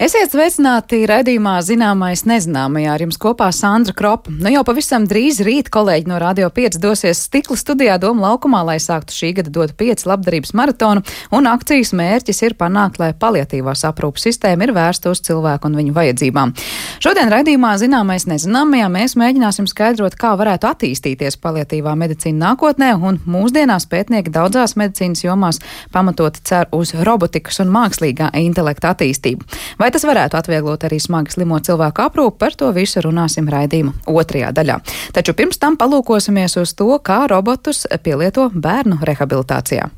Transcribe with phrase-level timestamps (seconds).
[0.00, 4.32] Esiet sveicināti raidījumā Zināmais nezināmajā ar jums kopā Sandra Kropa.
[4.32, 8.78] Nu jau pavisam drīz rīt kolēģi no Radio 5 dosies stikla studijā Doma laukumā, lai
[8.80, 11.02] sāktu šī gada dot 5 labdarības maratonu,
[11.36, 15.92] un akcijas mērķis ir panākt, lai paliatīvās aprūpas sistēma ir vērsta uz cilvēku un viņu
[15.98, 16.56] vajadzībām.
[17.04, 23.84] Šodien raidījumā Zināmais nezināmajā mēs mēģināsim skaidrot, kā varētu attīstīties paliatīvā medicīna nākotnē, un mūsdienās
[23.92, 25.60] pētnieki daudzās medicīnas jomās
[25.92, 29.44] pamatot cer uz robotikas un mākslīgā intelekta attīstību.
[29.76, 34.06] Vai Vai tas varētu atvieglot arī smagi slimo cilvēku aprūpu, par to visu runāsim raidījuma
[34.06, 34.76] otrajā daļā.
[35.16, 39.90] Taču pirms tam palūkosimies uz to, kā robotus pielieto bērnu rehabilitācijā.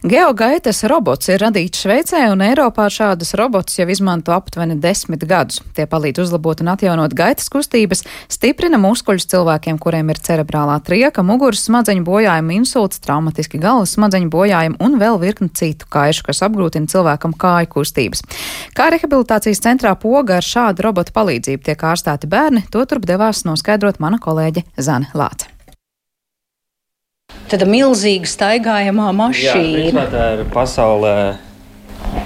[0.00, 5.58] Geogaitas robots ir radīts Šveicē, un Eiropā šādus robotus jau izmanto aptuveni desmit gadus.
[5.76, 8.00] Tie palīdz uzlabot un atjaunot gaitas kustības,
[8.32, 14.80] stiprina muskuļus cilvēkiem, kuriem ir cerebrālā trieka, muguras smadzeņu bojājuma, insults, traumatiski galvas smadzeņu bojājumi
[14.80, 18.24] un vēl virkni citu kaišu, kas apgrūtina cilvēkam kāju kustības.
[18.72, 24.00] Kā rehabilitācijas centrā poga ar šādu robotu palīdzību tiek ārstēti bērni, to turp devās noskaidrot
[24.00, 25.59] mana kolēģe Zane Lāce
[27.50, 30.04] tāda milzīga staigājamā mašīna.
[30.04, 31.14] Jā, tā ir pasaulē.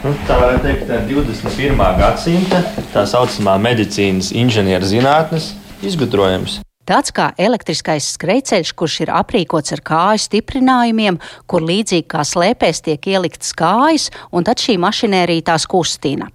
[0.04, 1.80] Nu, tā var teikt, tā ir 21.
[1.98, 2.60] gadsimta
[2.92, 5.52] tā saucamā medicīnas inženierzinātnes
[5.84, 6.60] izgudrojums.
[6.84, 11.16] Tāds kā elektriskais skrejceļš, kurš ir aprīkots ar kāju stiprinājumiem,
[11.48, 16.28] kur līdzīgi kā slēpēs tiek ieliktas kājas, un tad šī mašinērija tās kustina.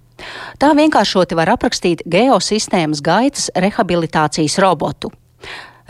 [0.60, 5.14] Tā vienkāršoti var aprakstīt geosistēmas gaitas rehabilitācijas robotu.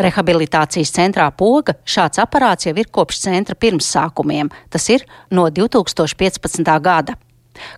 [0.01, 6.79] Rehabilitācijas centrā Poga šāds aparāts jau ir kopš centra pirmsākumiem, tas ir no 2015.
[6.81, 7.17] gada.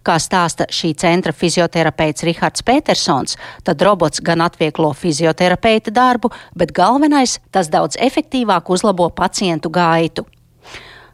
[0.06, 7.38] Kā stāsta šī centra fizioterapeits Rihards Petersons, tad robots gan atvieglo fizioterapeita darbu, bet galvenais
[7.50, 10.26] tas daudz efektīvāk uzlabo pacientu gaitu.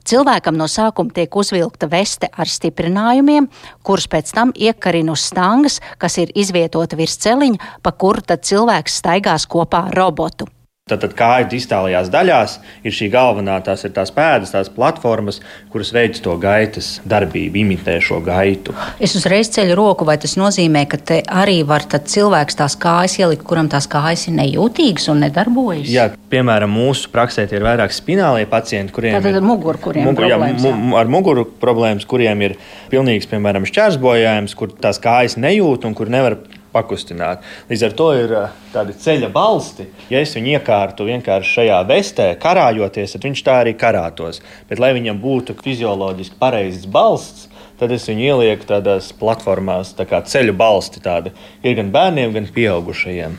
[0.08, 3.48] Cilvēkam no sākuma tiek uzvilkta veste ar stiprinājumiem,
[3.84, 9.02] kurus pēc tam iekarina uz stangas, kas ir izvietota virs celiņa, pa kuru tad cilvēks
[9.02, 10.48] staigās kopā ar robotu.
[10.88, 12.54] Tātad kāju distālajās daļās
[12.86, 17.98] ir šī galvenā, tās ir tās pēdas, tās platformas, kuras veids to gaitas darbību, imitē
[18.04, 18.72] šo gaitu.
[19.02, 23.44] Es uzreiz ceļu roku, vai tas nozīmē, ka te arī var cilvēks tās kājas ielikt,
[23.48, 25.88] kuram tās kājas ir nejūtīgas un nedarbojas?
[25.92, 30.38] Jā, piemēram, mūsu praksē ir vairāk spinālie pacienti, kuriem Tātad ir muguru, kuriem mugur, jā,
[30.40, 30.76] jā.
[31.00, 32.56] ar muguru problēmas, kuriem ir
[32.92, 36.38] pilnīgs, piemēram, šķērsbojājums, kur tās kājas nejūt un kur nevar
[36.72, 37.44] pakustināt.
[37.70, 39.88] Līdz ar to ir eh, tādi ceļa balsti.
[40.12, 44.42] Ja es viņu iekārtu vienkārši šajā vestē, karājoties, tad viņš tā arī karātos.
[44.70, 50.20] Bet, lai viņam būtu fizioloģiski pareizs balsts, tad es viņu ielieku tādās platformās, tā kā
[50.26, 51.02] ceļu balsti.
[51.04, 51.34] Tādi.
[51.62, 53.38] Ir gan bērniem, gan pieaugušajiem.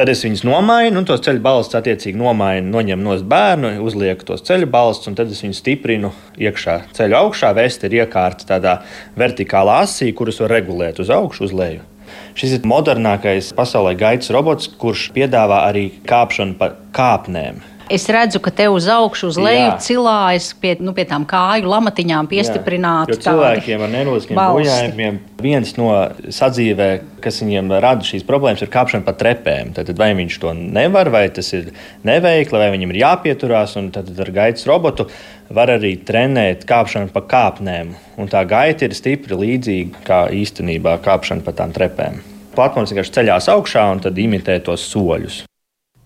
[0.00, 4.46] Tad es viņus nomainu, un tos ceļu balstus attiecīgi nomainu, noņemu no bērnu, uzlieku tos
[4.46, 7.50] ceļu balstus, un tad es viņus stiprinu iekšā ceļu augšā.
[7.58, 8.78] Vesti ir iekārta tādā
[9.18, 11.89] vertikālā asī, kurus var regulēt uz augšu, uz leju.
[12.38, 17.62] Šis ir modernākais pasaulē gaitas robots, kurš piedāvā arī kāpšanu pa kāpnēm.
[17.90, 22.28] Es redzu, ka te uz augšu, uz leju cilājas pie, nu, pie tām kāju lamatiņām
[22.30, 23.16] piestiprināti.
[23.24, 25.88] Cilvēkiem ar nervozkiem bojājumiem viens no
[26.30, 26.88] sadzīvē,
[27.24, 29.74] kas viņiem rada šīs problēmas, ir kāpšana pa trepēm.
[29.74, 31.72] Tad vai viņš to nevar, vai tas ir
[32.06, 35.08] neveikli, vai viņam ir jāpieturās, un tad ar gaitas robotu
[35.50, 37.96] var arī trenēt kāpšanu pa kāpnēm.
[38.22, 42.22] Un tā gaita ir stipri līdzīga kā īstenībā kāpšana pa tām trepēm.
[42.54, 45.44] Platformas vienkārši ceļās augšā un tad imitē tos soļus.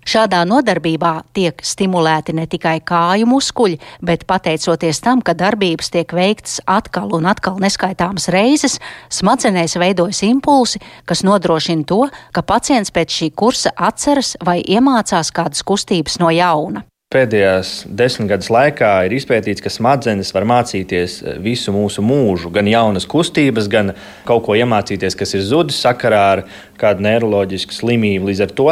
[0.05, 6.61] Šādā nodarbībā tiek stimulēti ne tikai kāju muskuļi, bet pateicoties tam, ka darbības tiek veiktas
[6.69, 8.79] atkal un atkal neskaitāmas reizes,
[9.09, 15.65] smadzenēs veidojas impulsi, kas nodrošina to, ka pacients pēc šī kursa atceras vai iemācās kādas
[15.65, 16.85] kustības no jauna.
[17.15, 23.69] Pēdējās desmitgades laikā ir izpētīts, ka smadzenes var mācīties visu mūsu mūžu, gan jaunas kustības,
[23.71, 23.93] gan
[24.27, 26.43] kaut ko iemācīties, kas ir zudis sakarā ar
[26.81, 28.33] kādu neiroloģisku slimību.
[28.33, 28.67] Līdz ar to,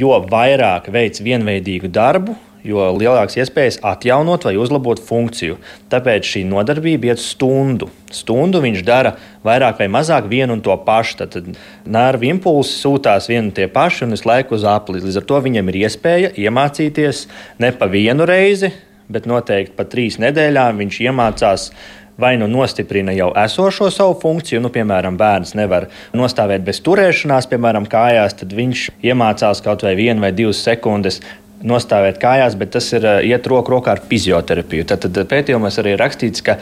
[0.00, 5.58] jo vairāk veids vienveidīgu darbu, jo lielāks iespējas atjaunot vai uzlabot funkciju.
[5.92, 7.90] Tāpēc šī nodarbība iet stundu.
[8.14, 11.18] Stundu viņš dara vairāk vai mazāk vienu un to pašu.
[11.24, 11.50] Tad
[11.84, 15.02] nervu impulsi sūtās vienu un tie paši un visu laiku uz apli.
[15.04, 17.26] Līdz ar to viņam ir iespēja iemācīties
[17.60, 18.72] ne pa vienu reizi,
[19.12, 21.68] bet noteikti pa trīs nedēļām viņš iemācās
[22.16, 27.88] vai nu nostiprina jau esošo savu funkciju, nu, piemēram, bērns nevar nostāvēt bez turēšanās, piemēram,
[27.90, 31.20] kājās, tad viņš iemācās kaut vai vienu vai divas sekundes
[31.64, 34.86] nostāvēt kājās, bet tas ir eh, iet roku rokā ar fizioterapiju.
[34.90, 36.58] Tad, tad pētījumos arī rakstīts, ka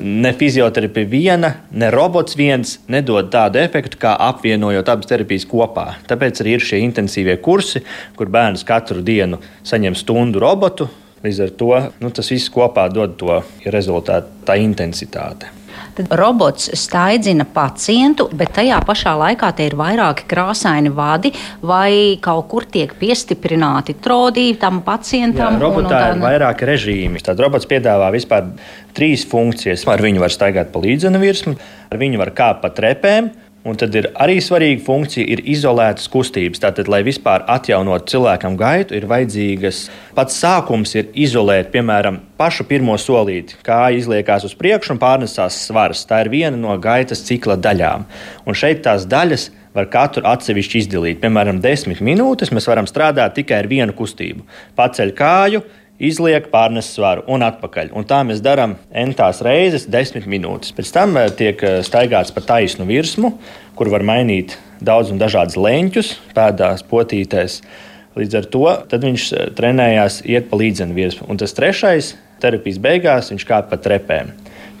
[0.00, 5.88] ne fizioterapija viena, ne robots viens nedod tādu efektu, kā apvienojot abas terapijas kopā.
[6.10, 7.84] Tāpēc arī ir šie intensīvie kursi,
[8.18, 10.88] kur bērns katru dienu saņem stundu robotu.
[11.24, 11.74] Līdz ar to
[12.04, 13.40] nu, tas viss kopā dod to
[13.72, 15.63] rezultātu, tā intensitāte.
[15.94, 21.30] Tad robots staidzina pacientu, bet tajā pašā laikā te ir vairāki krāsaini vadi,
[21.62, 25.54] vai kaut kur tiek piestiprināti trodīvi tam pacientam.
[25.54, 26.08] Jā, robotā tā...
[26.10, 27.22] ir vairāki režīmi.
[27.22, 28.50] Tad robots piedāvā vispār
[28.96, 29.86] trīs funkcijas.
[29.86, 31.54] Ar viņu var staigāt pa līdzenu virsmu,
[31.94, 33.30] ar viņu var kāpt pa trepēm
[33.64, 36.60] Un tad ir arī svarīga funkcija, ir izolētas kustības.
[36.60, 39.78] Tātad, lai vispār atjaunotu cilvēkam gaitu, ir vajadzīgas
[40.16, 46.04] pats sākums, ir izolēt, piemēram, pašu pirmo solīti, kā izliekās uz priekšu un pārnesās svars.
[46.10, 48.04] Tā ir viena no gaitas cikla daļām.
[48.44, 51.22] Un šeit tās daļas var katru atsevišķi izdalīt.
[51.24, 54.44] Piemēram, desmit minūtes mēs varam strādāt tikai ar vienu kustību.
[54.76, 55.64] Paceļ kāju,
[55.98, 57.92] izliek, pārnes svaru un atpakaļ.
[57.94, 60.74] Un tā mēs darām entās reizes, desmit minūtes.
[60.74, 63.34] Pēc tam eh, tiek eh, staigāts pa taisnu virsmu,
[63.78, 67.60] kur var mainīt daudz un dažādas leņķus, pēdās, potītēs.
[68.18, 68.64] Līdz ar to
[69.06, 71.28] viņš eh, trenējās iet pa līdzenu virsmu.
[71.30, 74.34] Un tas trešais, terapijas beigās, viņš kāpa pa trepēm.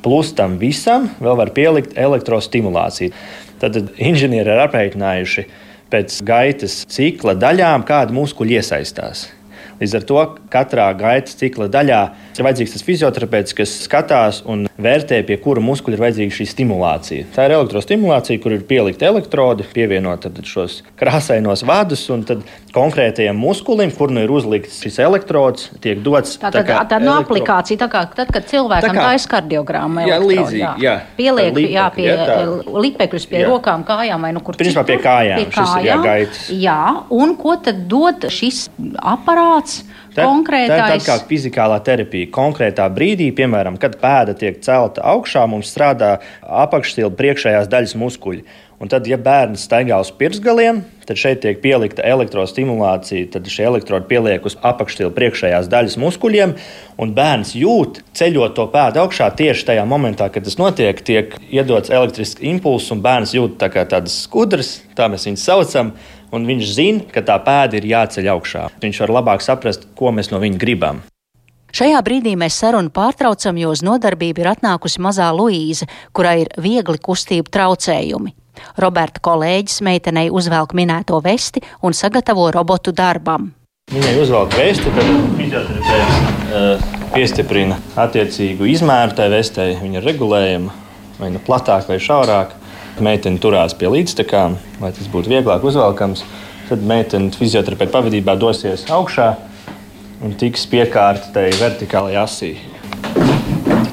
[0.04, 3.14] Plus tam visam vēl var pielikt elektrostimulāciju.
[3.62, 5.46] Tad inženieri ir aprēķinājuši
[5.94, 9.28] pēc gaitas cikla daļām, kāda muskuļi iesaistās.
[9.80, 10.20] Līdz ar to
[10.54, 12.00] katrā gaitas cikla daļā
[12.38, 17.28] ir vajadzīgs tas fizioterapeits, kas skatās un vērtē, pie kura muskuļa ir vajadzīga šī stimulācija.
[17.34, 22.42] Tā ir elektrostimulācija, kur ir pielikta elektrodi, pievienot šos krāsainos vadus, un tad
[22.74, 27.14] konkrētajam muskulim, kur nu ir uzlikts šis elektrods, tiek dots tā, tā, tā, tā no
[27.14, 27.36] elektro...
[27.36, 30.06] aplikācija, tā kā tad, kad cilvēkam tā ir kardiogramma.
[30.08, 30.60] Jā, līdzīgi.
[30.60, 30.72] Jā.
[30.82, 30.94] Jā.
[31.18, 32.44] Pieliek lipekļi, jā, pie jā,
[32.86, 33.48] lipekļus pie jā.
[33.50, 34.64] rokām, kājām vai nu kur citur.
[34.64, 35.40] Principā pie kājām.
[35.40, 35.70] Pie kājām.
[35.70, 36.44] Šis ir jā, gaitas.
[36.64, 36.80] Jā,
[37.14, 38.66] un ko tad dod šis
[39.00, 39.82] aparāts?
[40.14, 40.78] Tā, konkrētais...
[40.78, 42.30] tā ir kā fizikālā terapija.
[42.34, 48.44] Konkrētā brīdī, piemēram, kad pēda tiek celta augšā, mums strādā apakšstilba priekšējās daļas muskuļi.
[48.82, 53.28] Un tad, ja bērns staigā uz pirksgaliem, tad šeit tiek pielikta elektrostimulācija.
[53.32, 56.54] Tad šie elektrodi pieliek uz apakšstilba priekšējās daļas muskuļiem,
[57.00, 61.92] un bērns jūt, ceļot to pēdu augšā tieši tajā momentā, kad tas notiek, tiek iedots
[61.94, 65.94] elektrisks impulss, un bērns jūt tā kā tādas skudras, tā mēs viņus saucam
[66.34, 68.68] un viņš zina, ka tā pēda ir jāceļ augšā.
[68.82, 71.02] Viņš var labāk saprast, ko mēs no viņa gribam.
[71.74, 77.00] Šajā brīdī mēs sarunu pārtraucam, jo uz nodarbību ir atnākusi mazā Luīze, kurai ir viegli
[77.02, 78.30] kustību traucējumi.
[78.78, 83.50] Roberta kolēģis meitenei uzvelk minēto vesti un sagatavo robotu darbam.
[83.90, 85.10] Viņai uzvelk vesti, tad
[85.40, 86.20] fizioterapeits
[86.54, 89.74] uh, piestiprina attiecīgu izmēru tai vestei.
[89.82, 90.78] Viņa ir regulējama
[91.18, 92.54] vai nu platāk vai šaurāk.
[93.02, 96.22] Meitene turās pie līdztekām, lai tas būtu vieglāk uzvelkams.
[96.68, 99.32] Tad meitene fizioterapeita pavadībā dosies augšā
[100.24, 102.52] un tiks piekārta tai vertikālajai asī.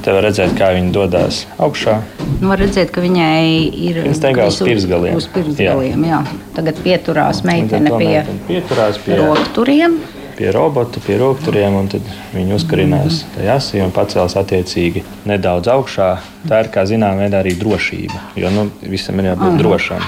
[0.02, 1.98] Te var redzēt, kā viņa dodas augšā.
[2.40, 3.44] Nu, var redzēt, ka viņai
[3.90, 5.18] ir jāsteigā uz pirksgaliem.
[5.18, 6.22] Uz pirksgaliem jā.
[6.24, 6.40] Jā.
[6.56, 8.16] Tagad pieturās meitene pie,
[8.48, 10.00] pieturās pie rokturiem
[10.42, 16.08] pie robota, pie rokturiem, un tad viņi uzkarinās tajā asī un pacels attiecīgi nedaudz augšā.
[16.50, 20.02] Tā ir, kā zinām, arī drošība, jo nu, visam ir jābūt drošam.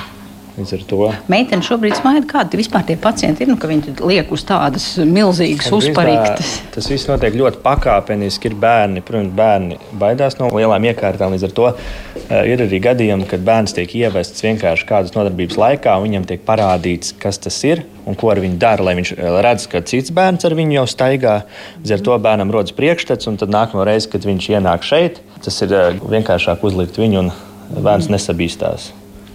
[1.32, 3.50] Meitene šobrīd smaida, kādi vispār tie pacienti ir.
[3.50, 6.52] Nu, viņi liek uz tādas milzīgas uzparīktas.
[6.76, 8.52] Tas viss notiek ļoti pakāpeniski.
[8.52, 11.34] Ir bērni, protams, bērni baidās no lielām iekārtām.
[11.34, 15.98] Līdz ar to uh, ir arī gadījumi, kad bērns tiek ievests vienkārši kādas nodarbības laikā,
[15.98, 18.86] un viņam tiek parādīts, kas tas ir un ko ar viņu dara.
[18.86, 21.38] Lai viņš eh, redz, ka cits bērns ar viņu jau staigā.
[21.82, 25.64] Līdz ar to bērnam rodas priekšstats, un tad nākamā reize, kad viņš ienāk šeit, tas
[25.66, 27.34] ir uh, vienkāršāk uzlikt viņu un
[27.74, 28.94] bērns nesabīstās.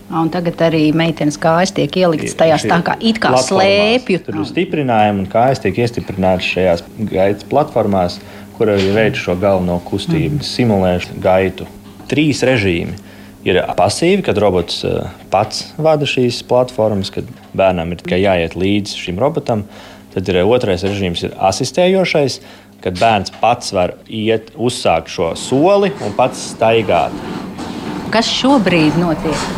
[0.08, 4.22] Un tagad arī meitenes kājas tiek ieliktas tajās tā kā it kā slēpju.
[4.24, 8.16] Tur ir stiprinājumi un kājas tiek iestiprinātas šajās gaitas platformās,
[8.56, 10.46] kur arī veids šo galveno kustību, mm.
[10.48, 11.68] simulē gaitu.
[12.08, 12.96] Trīs režīmi.
[13.44, 19.04] Ir pasīvi, kad robots eh, pats vada šīs platformas, kad bērnam ir tikai jāiet līdzi
[19.04, 19.66] šim robotam.
[20.14, 22.40] Tad ir otrais režīms, ir asistējošais,
[22.82, 27.12] kad bērns pats var iet, uzsākt šo soli un pats staigāt.
[28.08, 29.48] Kas šobrīd notiek?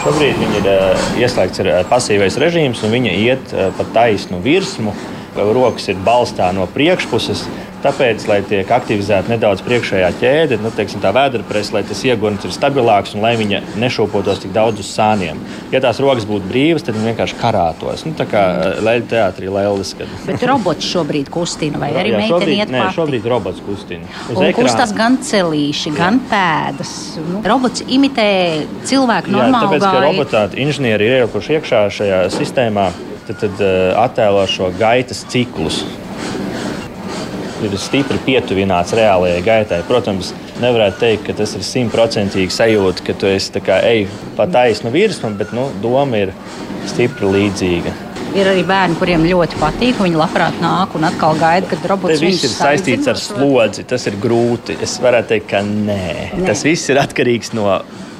[0.00, 4.94] Šobrīd viņa ir uh, ieslēgts uh, pasīvais režīms, un viņa iet uh, pa taisnu virsmu.
[5.36, 7.46] Rokas ir balstā no priekšpuses,
[7.80, 12.44] Tāpēc, lai tiek aktivizēta nedaudz priekšējā ķēde, nu, teiksim, tā vēdera presa, lai tas ieguns
[12.44, 15.40] ir stabilāks un lai viņa nešūpotos tik daudz uz sāniem.
[15.72, 18.04] Ja tās rokas būtu brīvas, tad viņa vienkārši karātos.
[18.04, 18.44] Nu, tā kā
[18.84, 19.94] leļu teātrī lēlis.
[19.96, 20.12] Kad...
[20.28, 24.12] Bet robots šobrīd kustina, vai arī meitene iet nē, šobrīd robots kustina.
[24.28, 26.94] Uz un kustās gan celīši, gan pēdas.
[27.30, 28.28] Nu, robots imitē
[28.84, 29.86] cilvēku normālu gāju.
[29.86, 32.90] Tāpēc, ka robotā inženieri ir ielikuši iekšā šajā sistēmā,
[33.30, 35.84] tad, tad uh, attēlo šo gaitas ciklus
[37.64, 39.80] ir stipri pietuvināts reālajai gaitai.
[39.88, 40.32] Protams,
[40.62, 44.06] nevarētu teikt, ka tas ir simtprocentīgi sajūta, ka tu esi ej
[44.38, 46.32] pa taisnu virsmu, bet nu, doma ir
[46.88, 47.96] stipri līdzīga.
[48.30, 49.98] Ir arī bērni, kuriem ļoti patīk.
[49.98, 53.82] Viņi labprāt nāk un atkal gaida, kad robots viņus ir saistīts ar slodzi.
[53.90, 54.76] Tas ir grūti.
[54.86, 56.04] Es varētu teikt, ka nē.
[56.36, 56.44] nē.
[56.46, 57.66] Tas viss ir atkarīgs no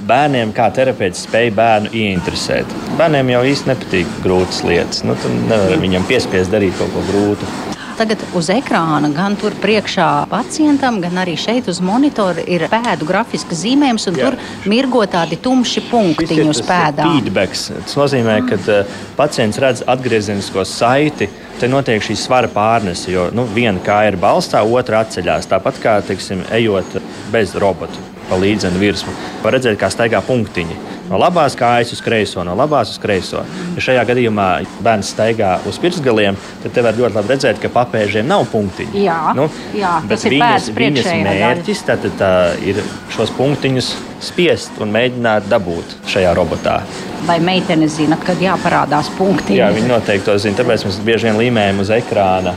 [0.09, 2.78] bērniem, kā terapeits spēj bērnu ieinteresēt.
[3.00, 5.04] Bērniem jau īsti nepatīk grūtas lietas.
[5.07, 10.07] Nu, tad nevar viņam piespiest darīt kaut ko grūtu tagad uz ekrāna, gan tur priekšā
[10.30, 14.30] pacientam, gan arī šeit uz monitora ir pēdu grafisks zīmējums, un Jā.
[14.30, 17.19] tur mirgo tādi tumši punktiņi uz pēdām.
[17.19, 17.66] Feedbacks.
[17.85, 21.28] Tas nozīmē, ka uh, pacients redz atgriezenisko saiti.
[21.61, 25.50] Te notiek šī svara pārnese, jo nu, viena kāja ir balstā, otra atceļās.
[25.50, 26.97] Tāpat kā teiksim, ejot
[27.35, 29.13] bez robota pa līdzenu virsmu,
[29.45, 30.79] var redzēt, kā staigā punktiņi
[31.11, 33.43] no labās kājas uz kreiso, no labās uz kreiso.
[33.77, 34.49] Ja šajā gadījumā
[34.85, 39.03] bērns staigā uz pirkstgaliem, tad te var ļoti labi redzēt, ka papēžiem nav punktiņi.
[39.05, 42.33] Jā, nu, jā bet viņas, viņas mērķis tad, tā,
[42.63, 42.79] ir
[43.15, 43.91] šos punktiņus
[44.23, 46.81] spiest un mēģināt dabūt šajā robotā.
[47.27, 49.59] Vai meitene zina, kad jāparādās punkti?
[49.59, 50.57] Jā, viņi noteikti to zina.
[50.61, 52.55] Tāpēc mēs bieži vien līmējam uz ekrāna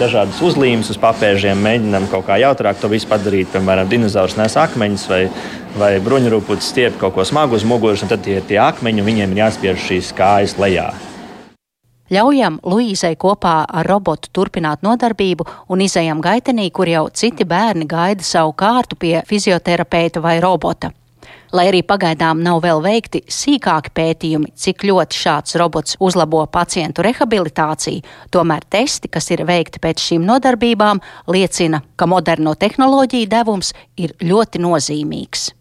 [0.00, 3.50] dažādas uzlīmes uz papēžiem, mēģinām kaut kā jautrāk to visu padarīt.
[3.52, 5.22] Piemēram, dinozaurs nes akmeņus vai
[5.78, 9.08] vai bruņurupucis stiep kaut ko smagu uz muguras, un tad tie ir tie akmeņi, un
[9.08, 10.90] viņiem ir jāspiež šīs kājas lejā.
[12.08, 18.24] Ļaujam Luīzai kopā ar robotu turpināt nodarbību un izējam gaitenī, kur jau citi bērni gaida
[18.24, 20.94] savu kārtu pie fizioterapeita vai robota.
[21.52, 28.04] Lai arī pagaidām nav vēl veikti sīkāki pētījumi, cik ļoti šāds robots uzlabo pacientu rehabilitāciju,
[28.34, 31.00] tomēr testi, kas ir veikti pēc šīm nodarbībām,
[31.32, 35.52] liecina, ka moderno tehnoloģiju devums ir ļoti nozīmīgs.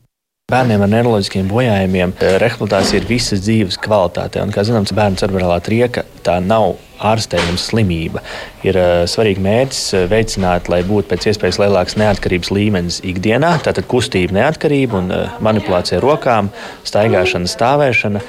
[0.47, 4.39] Bērniem ar neiroloģiskiem bojājumiem eh, rehabilitācija ir visas dzīves kvalitāte.
[4.39, 8.23] Un, kā zināms, bērnu cerebrālā trieka tā nav ārstējama slimība.
[8.65, 13.55] Ir uh, svarīgi mērķis veicināt, lai būtu pēc iespējas lielāks neatkarības līmenis ikdienā.
[13.65, 16.51] Tātad kustība, neatkarība un uh, manipulācija rokām,
[16.87, 18.25] staigāšana, stāvēšana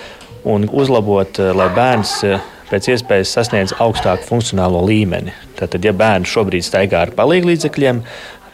[0.48, 2.20] un uzlabot, uh, lai bērns
[2.68, 5.32] pēc iespējas sasniedz augstāku funkcionālo līmeni.
[5.58, 8.02] Tātad, ja bērns šobrīd staigā ar palīglīdzekļiem,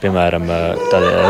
[0.05, 0.47] piemēram,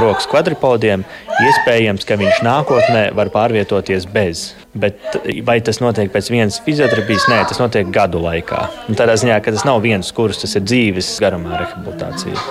[0.03, 1.05] rokas kvadripodiem,
[1.47, 4.51] iespējams, ka viņš nākotnē var pārvietoties bez.
[4.75, 7.29] Bet vai tas notiek pēc vienas fizioterapijas?
[7.31, 8.67] Nē, tas notiek gadu laikā.
[8.91, 12.47] Un tādā ziņā, ka tas nav viens kurs, tas ir dzīves garumā rehabilitācija.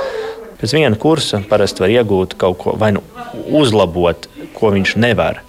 [0.61, 3.03] Pēc viena kursa parasti var iegūt kaut ko, vai nu
[3.51, 5.41] uzlabot, ko viņš nevar.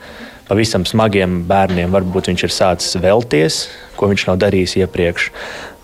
[0.45, 3.61] Pavisam smagiem bērniem varbūt viņš ir sācis vēlties,
[3.97, 5.31] ko viņš nav darījis iepriekš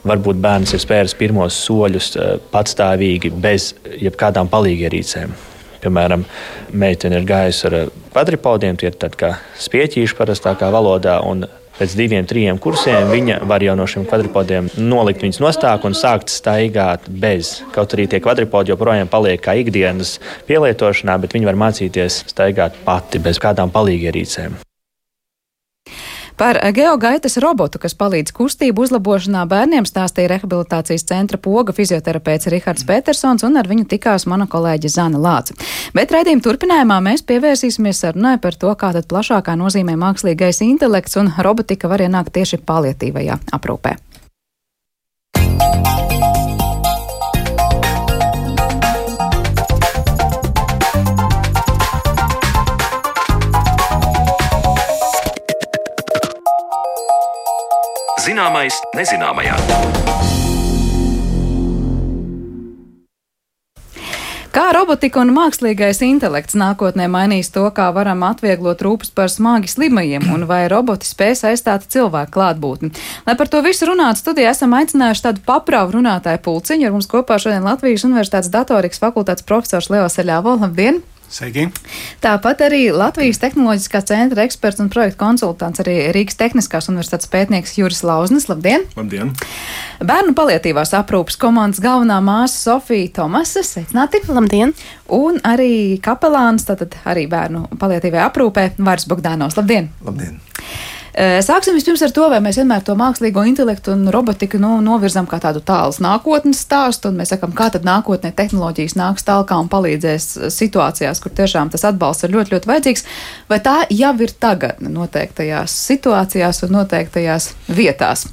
[0.06, 5.36] varbūt bērns ir spēris pirmos soļus eh, patstāvīgi, bez jebkādām palīgierīcēm.
[5.80, 6.26] Piemēram,
[6.76, 7.78] meitene ir gājusi ar
[8.12, 11.16] kvadripodiem, tie ir tādi kā spieķīši parastākā valodā.
[11.80, 16.28] Pēc diviem, trim kursiem viņa var jau no šiem kvadripodiem nolikt viņus nostāk un sākt
[16.28, 17.62] staigāt bez.
[17.72, 20.18] Kaut arī tie kvadripodi joprojām paliek kā ikdienas
[20.50, 24.60] pielietošanā, bet viņi var mācīties staigāt pati bez kādām palīgierīcēm.
[26.40, 33.44] Par geogaitas robotu, kas palīdz kustību uzlabošanā bērniem, stāstīja rehabilitācijas centra poga fizioterapeits Rihards Petersons,
[33.44, 35.52] un ar viņu tikās mana kolēģe Zana Lāca.
[35.92, 41.28] Bet raidījuma turpinājumā mēs pievērsīsimies sarunai par to, kā tad plašākā nozīmē mākslīgais intelekts un
[41.44, 43.98] robotika var ienākt tieši palietīvajā aprūpē.
[58.30, 59.56] Zināmais nezināmajā.
[64.54, 70.30] Kā robotika un mākslīgais intelekts nākotnē mainīs to, kā varam atvieglot rūpes par smagi slimajiem,
[70.30, 72.92] un vai roboti spēs aizstāt cilvēku klātbūtni?
[73.26, 76.86] Lai par to visu runātu, studijā esam aicinājuši tādu papravu runātāju pulciņu.
[76.86, 80.60] Ar mums kopā šodien Latvijas Universitātes datorikas fakultātes profesors Leo Seļāvo.
[80.62, 81.02] Labdien!
[81.30, 81.68] Sveiki.
[82.24, 88.02] Tāpat arī Latvijas Tehnoloģiskā centra eksperts un projektu konsultants, arī Rīgas Tehniskās universitātes pētnieks Juris
[88.02, 88.48] Lauznis.
[88.50, 88.88] Labdien!
[88.98, 89.30] Labdien!
[90.02, 93.62] Bērnu palietīvās aprūpas komandas galvenā māsa Sofija Tomasa.
[93.62, 94.24] Sveicināti!
[94.26, 94.74] Labdien!
[95.14, 99.58] Un arī kapelāns, tātad arī bērnu palietīvajā aprūpē, Vārs Bogdānos.
[99.60, 99.92] Labdien!
[100.02, 100.40] Labdien!
[101.16, 105.40] Sāksim vispirms ar to, vai mēs vienmēr to mākslīgo intelektu un robotiku nu, novirzam kā
[105.42, 110.28] tādu tālu nākotnes stāstu, un mēs sakām, kā tad nākotnē tehnoloģijas nāks tālāk un palīdzēs
[110.54, 113.06] situācijās, kur tiešām tas atbalsts ir ļoti, ļoti vajadzīgs,
[113.50, 118.28] vai tā jau ir tagad noteiktajās situācijās un noteiktajās vietās.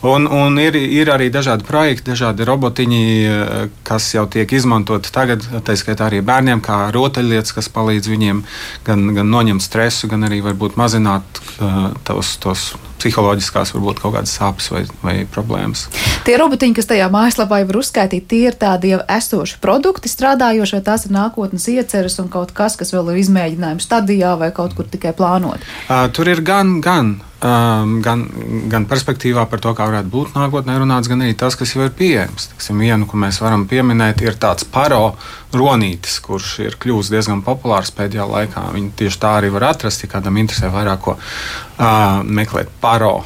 [0.03, 5.47] Un, un ir, ir arī dažādi projekti, dažādi robotiņi, eh, kas jau tiek izmantoti tagad,
[5.63, 8.43] tā skaitā arī bērniem, kā rotaļlietas, kas palīdz viņiem
[8.85, 11.23] gan, gan noņemt stresu, gan arī varbūt mazināt
[11.61, 15.87] uh, tos, tos psiholoģiskās, varbūt kaut kādas sāpes vai, vai problēmas.
[16.27, 20.79] Tie robotiņi, kas tajā mājaslapā jau ir uzskaitīti, tie ir tādi jau esoši produkti strādājoši,
[20.79, 24.75] vai tās ir nākotnes ieceres un kaut kas, kas vēl ir izmēģinājums stadijā vai kaut
[24.79, 25.63] kur tikai plānot?
[25.87, 28.25] Uh, tur ir gan, gan um, gan,
[28.73, 31.93] gan perspektīvā par to, kā varētu būt nākotnē runāts, gan arī tas, kas jau ir
[31.99, 32.51] pieejams.
[32.53, 35.15] Tiksim, vienu, ko mēs varam pieminēt, ir tāds paro
[35.55, 38.65] ronītis, kurš ir kļuvis diezgan populārs pēdējā laikā.
[38.77, 42.73] Viņu tieši tā arī var atrast, ja kādam interesē vairāk ko uh, meklēt.
[42.83, 43.21] Paro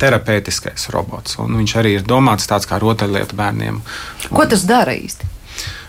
[0.00, 1.38] terapeitiskais robots.
[1.40, 3.80] Un viņš arī ir domāts tāds kā rotaļlietu bērniem.
[4.28, 5.32] Ko tas dara īsti?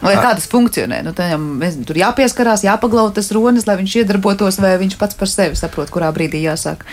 [0.01, 1.01] Vai kā tas funkcionē?
[1.03, 1.57] Nu, tam,
[1.87, 6.11] tur jāpieskarās, jāpaglauta tas ronis, lai viņš iedarbotos, vai viņš pats par sevi saprot, kurā
[6.15, 6.85] brīdī jāsāk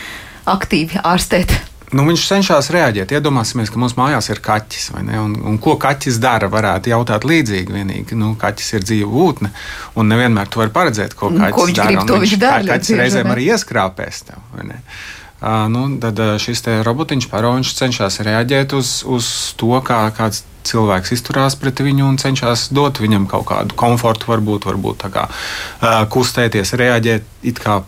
[0.50, 1.54] aktīvi ārstēt.
[1.94, 3.12] Nu, viņš cenšas reaģēt.
[3.14, 4.88] Iedomāsimies, ka mums mājās ir kaķis.
[4.98, 6.48] Un, un ko kaķis dara?
[6.50, 7.74] Varētu jautāt līdzīgi.
[7.74, 9.52] Vienīgi, nu, kaķis ir dzīva būtne,
[10.00, 11.92] un nevienmēr tu vari paredzēt, ko kaķis ko viņš dara.
[11.92, 12.64] Grib, to viņš, viņš dara.
[12.72, 14.42] Kaķis reizēm arī ieskrāpēs tev.
[15.44, 21.58] Uh, nu, tad šis robotiņš paroņš cenšas reaģēt uz, uz to, kā kāds cilvēks izturās
[21.60, 27.44] pret viņu un cenšas dot viņam kaut kādu komfortu, varbūt, varbūt kā uh, kustēties, reaģēt
[27.50, 27.82] it kā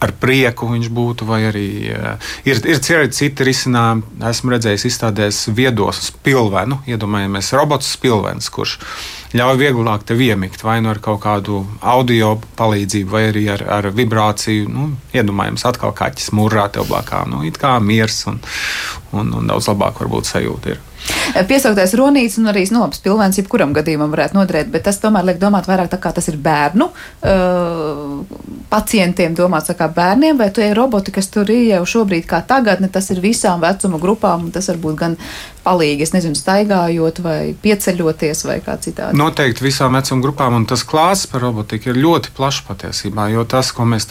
[0.00, 2.80] ar prieku viņš būtu, vai arī uh, ir, ir
[3.12, 4.20] citi risinājumi.
[4.30, 8.78] Esmu redzējis izstādēs viedos spilvenu, iedomājamies robots spilvens, kurš
[9.36, 13.90] ļauj vieglāk te iemigt vai nu ar kaut kādu audio palīdzību, vai arī ar, ar
[13.94, 14.68] vibrāciju.
[14.72, 17.24] Nu, iedomājams, atkal kaķis mūrā tev blakā.
[17.30, 18.40] Nu, it kā miers un,
[19.12, 20.86] un, un daudz labāk varbūt sajūta ir.
[21.48, 25.68] Piesauktais ronīts un arī snobs pilvēns jebkuram gadījumam varētu noderēt, bet tas tomēr liek domāt
[25.70, 28.40] vairāk tā kā tas ir bērnu uh,
[28.72, 32.90] pacientiem domāts tā kā bērniem, vai tie roboti, kas tur ir jau šobrīd kā tagadne,
[32.92, 35.16] tas ir visām vecuma grupām, un tas varbūt gan
[35.64, 39.18] palīgi, es nezinu, staigājot vai pieceļoties vai kā citādi.
[39.20, 43.72] Noteikti visām vecuma grupām, un tas klāsts par robotiku ir ļoti plašs patiesībā, jo tas,
[43.76, 44.08] ko mēs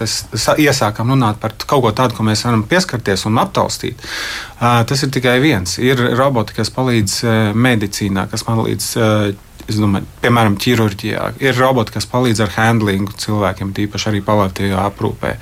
[0.61, 4.01] iesākam runāt par kaut ko tādu, ko mēs varam pieskarties un aptaustīt,
[4.59, 5.77] tas ir tikai viens.
[5.81, 7.21] Ir roboti, kas palīdz
[7.57, 8.45] medicīnā, kas
[9.69, 11.25] palīdz domāju, piemēram, ķirurģijā.
[11.43, 15.35] Ir roboti, kas palīdz ar handlingu cilvēkiem, tīpaši arī palātīvā aprūpē,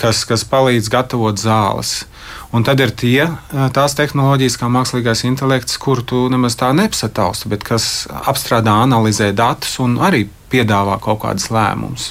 [0.00, 2.06] kas, kas palīdz gatavot zāles.
[2.54, 3.28] Un tad ir tie,
[3.74, 9.76] tās tehnoloģijas, kā mākslīgais intelekts, kuru tu nemaz tā nepasatausti, bet kas apstrādā, analizē datus
[9.82, 12.08] un arī piedāvā kaut kādus lēmumus.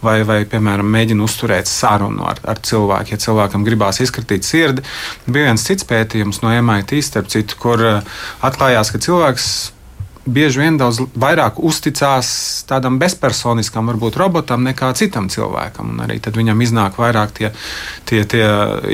[0.00, 4.86] Vai, vai, piemēram, mēģina uzturēt sarunu ar, ar cilvēku, ja cilvēkam gribās izkritīt sirdi.
[5.26, 7.84] Bija viens cits pētījums no MIT, starp citu, kur
[8.40, 9.52] atklājās, ka cilvēks
[10.26, 12.28] bieži vien daudz vairāk uzticās
[12.68, 15.94] tādam bezpersoniskam, varbūt robotam, nekā citam cilvēkam.
[15.94, 17.50] Un arī tad viņam iznāk vairāk tie,
[18.08, 18.44] tie, tie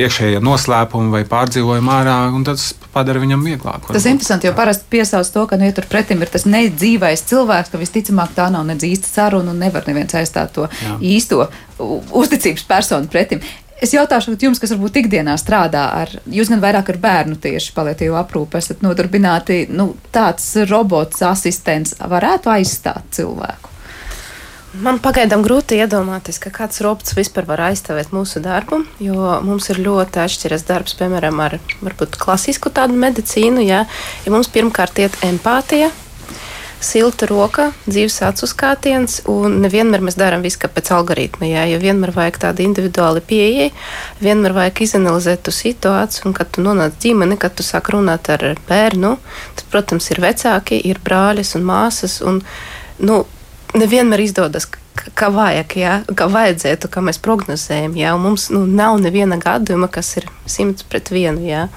[0.05, 3.85] iekšējie noslēpumi vai pārdzīvojumi ārā, un tas padara viņam vieglāk.
[3.85, 3.95] Varbūt.
[3.99, 7.25] Tas ir interesanti, jo parasti piesauc to, ka nu, ja tur pretim ir tas nedzīvais
[7.29, 10.99] cilvēks, ka visticamāk tā nav nedz īsta saruna un nevar neviens aizstāt to Jā.
[11.05, 11.47] īsto
[11.79, 13.45] uzticības personu pretim.
[13.79, 18.17] Es jautāšu jums, kas varbūt ikdienā strādā ar, jūs gan vairāk ar bērnu tieši palietīvu
[18.19, 23.71] aprūpi esat nodarbināti, nu, tāds robots asistents varētu aizstāt cilvēku?
[24.83, 29.81] Man pagaidām grūti iedomāties, ka kāds robots vispār var aizstāvēt mūsu darbu, jo mums ir
[29.87, 33.63] ļoti atšķirīgs darbs, piemēram, ar varbūt klasisku tādu medicīnu.
[33.65, 33.87] Ja,
[34.27, 35.89] ja mums pirmkārt iet empātija,
[36.85, 41.49] silta roka, dzīves acu skātiens, un nevienmēr mēs darām visu pēc algoritma.
[41.49, 43.71] Jā, jo vienmēr vajag tādu individuālu pieeju,
[44.23, 48.45] vienmēr vajag izanalizēt to situāciju, un kad tu nonāc ģimeni, kad tu sāk runāt ar
[48.69, 49.17] bērnu,
[49.59, 52.43] tad, protams, ir vecāki, ir brāļas un māsas, un,
[53.03, 53.23] nu,
[53.79, 54.69] nevienmēr izdodas
[55.19, 57.97] kā vajag, jā, kā vajadzētu, kā mēs prognozējam.
[57.99, 61.45] Jā, mums nu, nav neviena gadījuma, kas ir simts pret vienu.
[61.47, 61.69] Jā.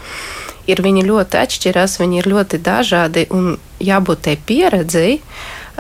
[0.70, 5.18] Ir viņi ļoti atšķirās, viņi ir ļoti dažādi un jābūt tai pieredzei.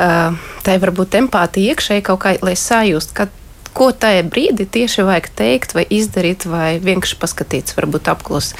[0.01, 3.27] Uh, tai var būt empātija iekšēji kaut kā, lai sajust, ka
[3.73, 8.57] ko tajā brīdī tieši vajag teikt, vai izdarīt, vai vienkārši paskatīties, varbūt apklusi.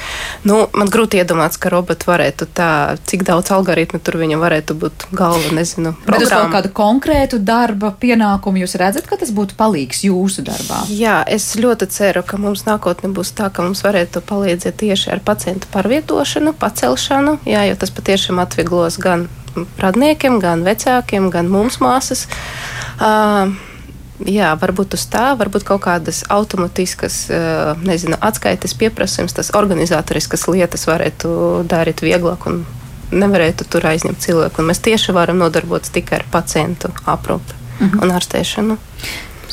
[0.48, 2.70] Nu, man grūti iedomāties, ka roboti varētu tā,
[3.08, 5.94] cik daudz algoritmu tur viņam varētu būt galva, nezinu.
[6.06, 10.82] Bet uz kaut kādu konkrētu darba pienākumu jūs redzat, ka tas būtu palīgs jūsu darbā?
[10.92, 15.22] Jā, es ļoti ceru, ka mums nākotnē būs tā, ka mums varētu palīdzēt tieši ar
[15.24, 19.28] pacientu pārvietošanu, pacelšanu, jā, jo tas patiešām atvieglos gan
[19.80, 22.26] radniekiem, gan vecākiem, gan mums māsas.
[22.96, 23.52] Uh,
[24.28, 27.24] Jā, varbūt uz tā, varbūt kaut kādas automatiskas,
[27.82, 31.32] nezinu, atskaites pieprasījums, tas organizatoriskas lietas varētu
[31.70, 32.62] darīt vieglāk un
[33.12, 34.62] nevarētu tur aizņemt cilvēku.
[34.62, 38.02] Un mēs tieši varam nodarboties tikai ar pacientu aprūpi mm -hmm.
[38.02, 38.78] un ārstēšanu.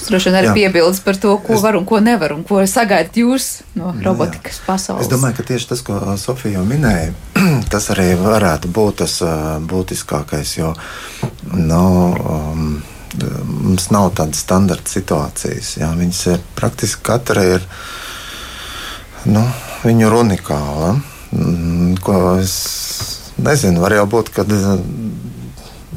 [0.08, 3.18] Droši vien arī piebildes par to, ko es, var un ko nevar, un ko sagaidat
[3.18, 4.66] jūs no robotikas jā.
[4.66, 5.06] pasaules.
[5.06, 7.12] Es domāju, ka tieši tas, ko Sofija jau minēja,
[7.74, 10.58] tas arī varētu būt tas uh, būtiskākais.
[10.58, 10.74] Jo,
[11.54, 12.82] no, um,
[13.18, 15.76] mums nav tādas standarta situācijas.
[15.80, 17.66] Jā, viņas ir praktiski katra ir
[19.30, 19.44] nu,
[19.84, 20.94] viņu unikāla.
[21.36, 22.56] Mm, ko es
[23.38, 24.46] nezinu, var jau būt, ka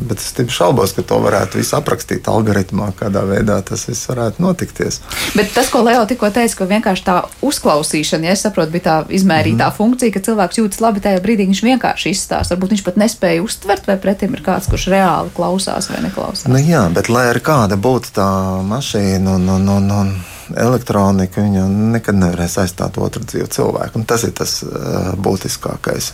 [0.09, 5.01] Bet es šaubos, ka to varētu visu aprakstīt algoritmā, kādā veidā tas viss varētu notikties.
[5.37, 8.97] Bet tas, ko Leo tikko teica, ka vienkārši tā uzklausīšana, ja es saprotu, bija tā
[9.19, 9.77] izmērītā mm.
[9.79, 12.57] funkcija, ka cilvēks jūtas labi tajā brīdī, viņš vienkārši izstāsta.
[12.57, 16.51] Varbūt viņš pat nespēja uztvert, vai pretim ir kāds, kurš reāli klausās vai neklausās.
[16.51, 18.29] Nu, jā, bet lai arī kāda būtu tā
[18.69, 20.15] mašīna un, un, un, un
[20.59, 24.01] elektronika, viņa nekad nevarēs aizstāt otru dzīvu cilvēku.
[24.01, 26.13] Un tas ir tas uh, būtiskākais,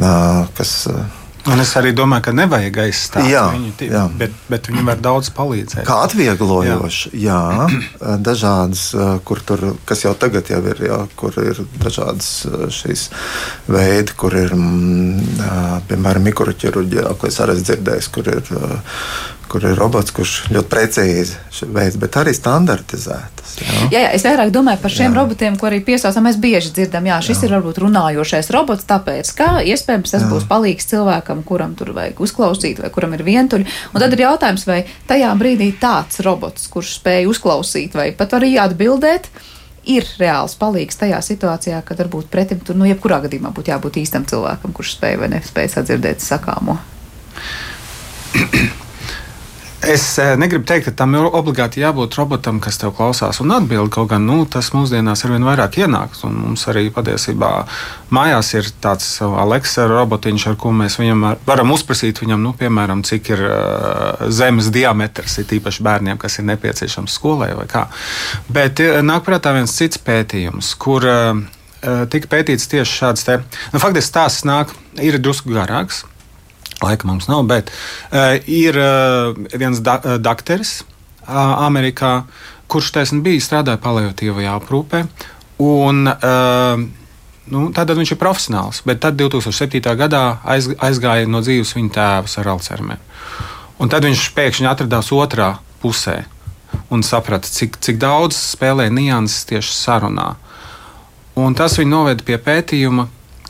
[0.00, 0.76] uh, kas.
[0.90, 1.18] Uh,
[1.50, 4.02] Un es arī domāju, ka nevajag aizstāt jā, viņu, jā.
[4.20, 5.82] Bet, bet viņi var daudz palīdzēt.
[5.88, 8.84] Kā atvieglojoši, jā, jā dažādas,
[9.26, 12.30] kur tur, kas jau tagad jau ir, jā, kur ir dažādas
[12.78, 13.08] šīs
[13.66, 15.42] veidi, kur ir, mm,
[15.90, 18.54] piemēram, mikroķirurģijā, ko es arī dzirdēju, kur ir
[19.52, 23.52] kur ir robots, kurš ļoti precīzi veids, bet arī standartizētas.
[23.60, 25.16] Jā, jā, jā es vairāk domāju par šiem jā.
[25.18, 26.24] robotiem, ko arī piesaucam.
[26.24, 27.48] Mēs bieži dzirdam, jā, šis jā.
[27.48, 30.30] ir varbūt runājošais robots, tāpēc, ka iespējams tas jā.
[30.32, 33.68] būs palīgs cilvēkam, kuram tur vajag uzklausīt, vai kuram ir vientuļi.
[33.92, 38.54] Un tad ir jautājums, vai tajā brīdī tāds robots, kurš spēj uzklausīt, vai pat arī
[38.62, 39.28] atbildēt,
[39.92, 44.24] ir reāls palīgs tajā situācijā, kad varbūt pretim tur, nu, jebkurā gadījumā būtu jābūt īstam
[44.30, 46.78] cilvēkam, kurš spēj vai nespēj sadzirdēt sakāmo.
[49.82, 53.90] Es eh, negribu teikt, ka tam ir obligāti jābūt robotam, kas tev klausās un atbild.
[53.90, 56.20] Kaut gan nu, tas mūsdienās ar vien vairāk ienāks.
[56.22, 57.50] Mums arī patiesībā
[58.14, 63.32] mājās ir tāds Alexa robotiņš, ar ko mēs viņam varam uzprasīt, viņam, nu, piemēram, cik
[63.34, 67.88] ir uh, zemes diametrs, ir īpaši bērniem, kas ir nepieciešams skolai vai kā.
[68.54, 71.42] Bet nāk prātā viens cits pētījums, kur uh,
[71.82, 73.40] tika pētīts tieši šāds te.
[73.74, 74.70] Nu, faktiski stāsts nāk,
[75.02, 76.04] ir drusku garāks.
[76.82, 82.22] Laika mums nav, bet uh, ir uh, viens da uh, dakteris uh, Amerikā,
[82.72, 85.04] kurš taisn bija strādājis paliatīvajā aprūpē.
[85.62, 86.82] Un, uh,
[87.54, 89.82] nu, tad viņš ir profesionāls, bet tad 2007.
[89.98, 93.02] gadā aiz, aizgāja no dzīves viņa tēvs ar Alzheimer.
[93.82, 96.22] Un tad viņš pēkšņi atradās otrā pusē
[96.92, 100.34] un saprata, cik, cik daudz spēlē nianses tieši sarunā.
[101.38, 103.06] Un tas viņu noveda pie pētījuma,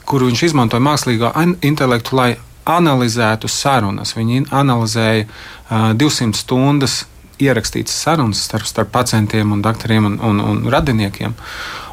[0.06, 1.32] kuru viņš izmantoja mākslīgā
[1.66, 2.30] intelektu, lai
[2.68, 4.14] analizētu sarunas.
[4.16, 7.02] Viņi analizēja uh, 200 stundas
[7.42, 11.34] ierakstītas sarunas starp, starp pacientiem, un doktoriem un, un, un radiniekiem.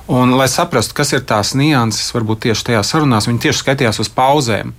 [0.09, 4.09] Un, lai saprastu, kas ir tās nianses, varbūt tieši tajā sarunās, viņi tieši skatījās uz
[4.09, 4.73] pauzēm,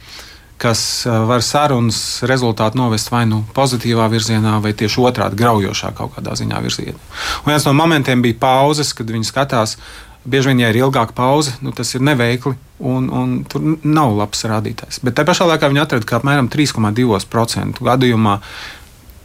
[0.60, 6.34] kas var sarunas rezultātu novest vai nu pozitīvā virzienā, vai tieši otrādi graujošā kaut kādā
[6.36, 6.98] ziņā virzienā.
[7.44, 9.78] Un viens no momentiem bija pauzes, kad viņi skatās,
[10.24, 14.44] bieži vien, ja ir ilgāka pauze, nu, tas ir neveikli un, un tur nav labs
[14.48, 15.00] rādītājs.
[15.04, 18.36] Bet tajā pašā laikā viņi atrada, ka apmēram 3,2% gadījumā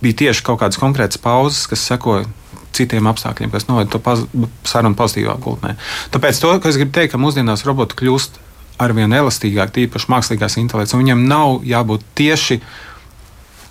[0.04, 2.26] bija tieši kaut kādas konkrētas pauzes, kas sekoja
[2.76, 4.26] citiem apstākļiem, kas noveda to paz,
[4.68, 5.76] sarunu pozitīvā gultnē.
[6.14, 8.42] Tāpēc to, es gribu teikt, ka mūsdienās roboti kļūst
[8.84, 12.60] arvien elastīgāki, tīpaši mākslīgās intelekts, un viņam nav jābūt tieši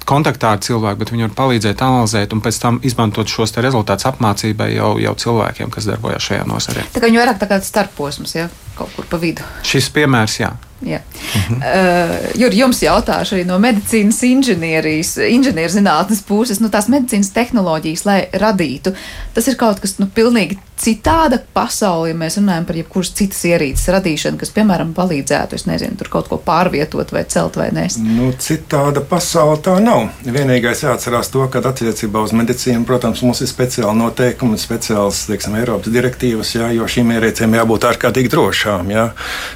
[0.09, 4.75] kontaktā ar cilvēku, bet viņi var palīdzēt, analizēt un pēc tam izmantot šos rezultātus apmācībai
[4.75, 6.87] jau, jau cilvēkiem, kas darbojas šajā nozarē.
[6.95, 9.47] Tā kā viņi vairāk tā kā starposms, ja kaut kur pa vidu.
[9.67, 10.55] Šis piemērs, jā.
[10.85, 11.01] Jā.
[11.49, 11.63] Mhm.
[11.63, 18.19] Uh, Jur, jums jautāšu arī no medicīnas inženierijas, inženierzinātnes puses, nu, tās medicīnas tehnoloģijas, lai
[18.33, 18.95] radītu.
[19.35, 23.87] Tas ir kaut kas nu, pilnīgi citāda pasaule, ja mēs runājam par jebkuras citas ierīces
[23.95, 28.03] radīšanu, kas, piemēram, palīdzētu, es nezinu, tur kaut ko pārvietot vai celt vai nēst.
[28.03, 30.09] Nu, citāda pasaule tā nav.
[30.27, 35.95] Vienīgais jāatcerās to, ka attiecībā uz medicīnu, protams, mums ir speciāli noteikumi, speciāls, teiksim, Eiropas
[35.95, 39.09] direktīvas, jā, jo šīm ierīcēm jābūt ārkārtīgi drošām, jā,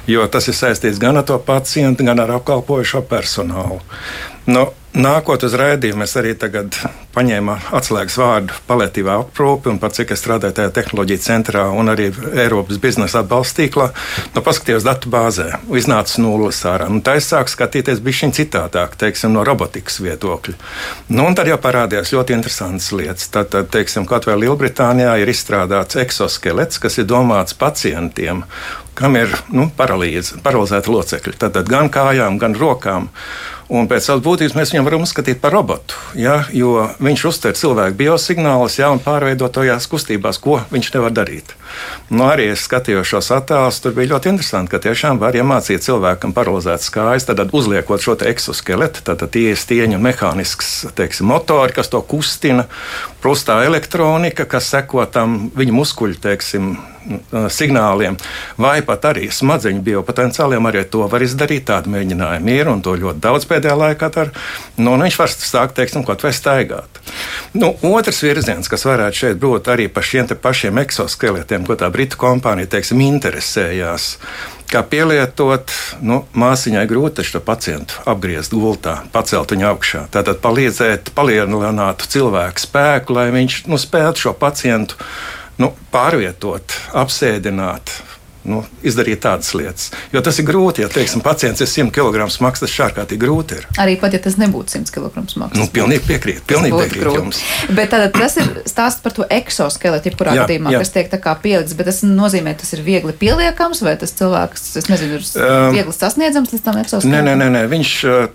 [0.07, 3.79] jo tas ir saistīts gan ar to pacientu, gan ar apkalpojušo personālu.
[4.49, 6.31] Nu, Nākot uz rādījumu, es arī
[7.13, 12.07] paņēmu atslēgas vārdu paliatīvā aprūpe, un pat cik es strādāju tajā tehnoloģiju centrā un arī
[12.33, 13.89] Eiropas biznesa atbalsta tīklā,
[14.33, 16.89] nu, paskatījos datu bāzē, iznāca nulles ārā.
[16.89, 20.57] Nu, tā es sāku skatīties bišķiņ citādāk, teiksim, no robotikas viedokļa.
[21.13, 23.29] Nu, un tad jau parādījās ļoti interesantas lietas.
[23.29, 28.41] Tad, tad teiksim, kaut vai Lielbritānijā ir izstrādāts eksoskelets, kas ir domāts pacientiem,
[28.97, 31.37] kam ir nu, paralīze, paralizēta locekļa.
[31.45, 33.09] Tad gan kājām, gan rokām.
[33.69, 37.97] Un pēc savas būtības mēs viņu varam uzskatīt par robotu, ja, jo viņš uztver cilvēku
[37.99, 41.53] biosignālus ja, un pārveido tojās kustībās, ko viņš nevar darīt.
[42.09, 46.33] Nu, arī es skatījos šos attēlus, tur bija ļoti interesanti, ka tiešām var iemācīt cilvēkam
[46.33, 51.93] paralizētas kājas, tad uzliekot šo eksoskeletu, tad tie ir stieņu un mehānisks teiksim, motori, kas
[51.93, 52.65] to kustina,
[53.21, 56.73] plus tā elektronika, kas seko tam viņa muskuļu teiksim,
[57.53, 58.17] signāliem,
[58.59, 60.69] vai pat arī smadzeņu biopotenciāliem.
[60.69, 61.67] Arī to var izdarīt.
[61.69, 64.45] Tādi mēģinājumi ir un to ļoti daudz pēdējā laikā dara.
[64.79, 67.01] Nu, viņš var sākt, teiksim, kaut vai staigāt.
[67.57, 72.19] Nu, otrs virziens, kas varētu šeit būt arī par šiem pašiem eksoskeletiem, ko tā britu
[72.19, 74.15] kompānija, teiksim, interesējās
[74.69, 75.71] kā pielietot,
[76.05, 80.05] nu, māsiņai grūti šo pacientu apgriezt gultā, pacelt viņu augšā.
[80.13, 84.99] Tātad palīdzēt, palielināt cilvēku spēku, lai viņš nu, spētu šo pacientu
[85.59, 87.99] nu, pārvietot, apsēdināt.
[88.49, 89.89] Nu, izdarīt tādas lietas.
[90.13, 90.81] Jo tas ir grūti.
[90.81, 93.65] Ja teiksim, pacients ir 100 kg smags, tas ārkārtīgi grūti ir.
[93.83, 95.59] Arī pat ja tas nebūtu 100 kg smags.
[95.59, 96.39] Nu, pilnīgi piekrīt.
[96.47, 97.43] Pilnīgi piekrīt jums.
[97.67, 100.81] Bet tātad, tas ir stāsts par to eksoskeletu, jebkurā gadījumā, jā.
[100.81, 101.11] kas tiek
[101.43, 101.75] pielikts.
[101.77, 105.97] Bet tas nozīmē, tas ir viegli pieliekams, vai tas cilvēks, es nezinu, ir um, viegli
[105.99, 107.27] sasniedzams līdz tam eksoskeletam?
[107.27, 107.65] Nē, nē, nē, nē.
[107.75, 108.29] viņš uh,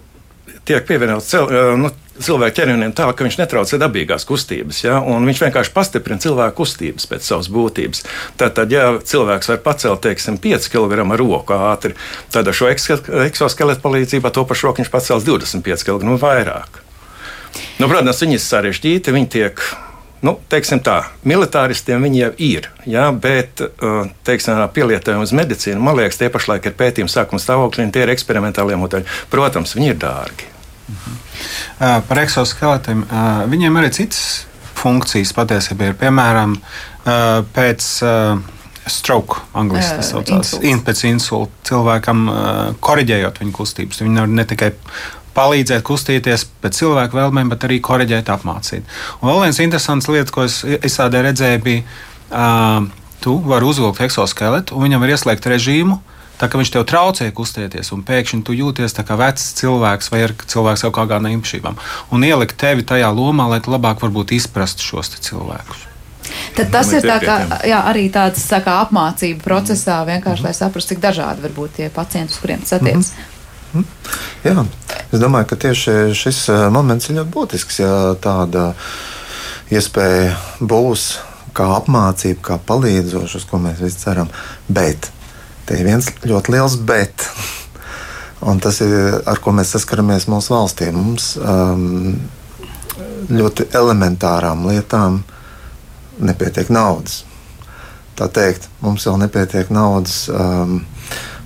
[0.68, 1.32] tiek pievienots.
[1.40, 4.82] Uh, nu, cilvēku ķermenim tā, ka viņš netraucē dabīgās kustības.
[4.84, 5.00] Ja?
[5.02, 8.04] Viņš vienkārši pastiprina cilvēku kustības pēc savas būtības.
[8.40, 11.96] Tātad, ja cilvēks var pacelt teiksim, 5 kg roku ātri,
[12.34, 16.82] tad ar šo eksoskeletu palīdzību to pašu roku viņš pacels 25 kg nu, vairāk.
[17.78, 19.62] Nu, protams, viņi ir sarežģīti, viņi tiek
[20.24, 20.96] nu, teiksim tā,
[21.28, 26.70] militāristiem viņi jau ir, jā, bet uh, teiksim, pielietojumi uz medicīnu, man liekas, tie pašlaik
[26.70, 29.06] ir pētījumi sākuma stāvoklī, un tie ir eksperimentālie modeļi.
[29.32, 30.50] Protams, viņi ir dārgi.
[30.88, 31.23] Mhm.
[31.78, 33.04] Par eksoskeletiem
[33.52, 34.24] viņiem arī citas
[34.78, 35.98] funkcijas patiesībā ir.
[35.98, 36.56] Piemēram,
[37.56, 37.88] pēc
[38.90, 42.26] stroke, angļuiski tas saucās, in, pēc insulta cilvēkam
[42.84, 44.02] korģējot viņa kustības.
[44.04, 44.72] Viņi nevar ne tikai
[45.34, 48.84] palīdzēt kustīties pēc cilvēku vēlmēm, bet arī korģēt, apmācīt.
[49.20, 51.86] Un vēl viens interesants lietas, ko es izsādē redzēju, bija,
[52.30, 52.84] uh,
[53.24, 57.28] tu vari uzvilkt eksoskeletu un viņam var ieslēgt režīmu, uh, Tā kā viņš tev traucē
[57.30, 61.78] kustēties, un pēkšņi tu jūties kā vecs cilvēks vai cilvēks ar kādām īpašībām,
[62.10, 64.02] un ielikt tevi tajā lomā, lai tu labāk
[64.34, 65.90] izprastu šos cilvēkus.
[66.56, 67.36] Tad tas ir tā kā,
[67.68, 71.88] jā, arī tāds tā kā apmācība procesā, vienkārši lai saprastu, cik dažādi var būt tie
[71.92, 73.12] pacienti, uz kuriem tas attiecas.
[73.12, 73.34] Mm -hmm.
[74.44, 74.64] Jā,
[75.12, 77.80] es domāju, ka tieši šis eh, moments ir ļoti būtisks.
[77.82, 78.72] Ja tāda
[79.70, 81.18] iespēja būs
[81.54, 84.30] kā apmācība, kā palīdzoša, uz ko mēs visi ceram.
[84.68, 85.10] Bet
[85.64, 87.26] Te ir viens ļoti liels bet.
[88.44, 90.90] Un tas ir ar ko mēs saskaramies mūsu valstī.
[90.92, 92.18] Mums um,
[93.32, 95.22] ļoti elementārām lietām
[96.20, 97.22] nepietiek naudas.
[98.14, 100.82] Tā teikt, mums vēl nepietiek naudas um,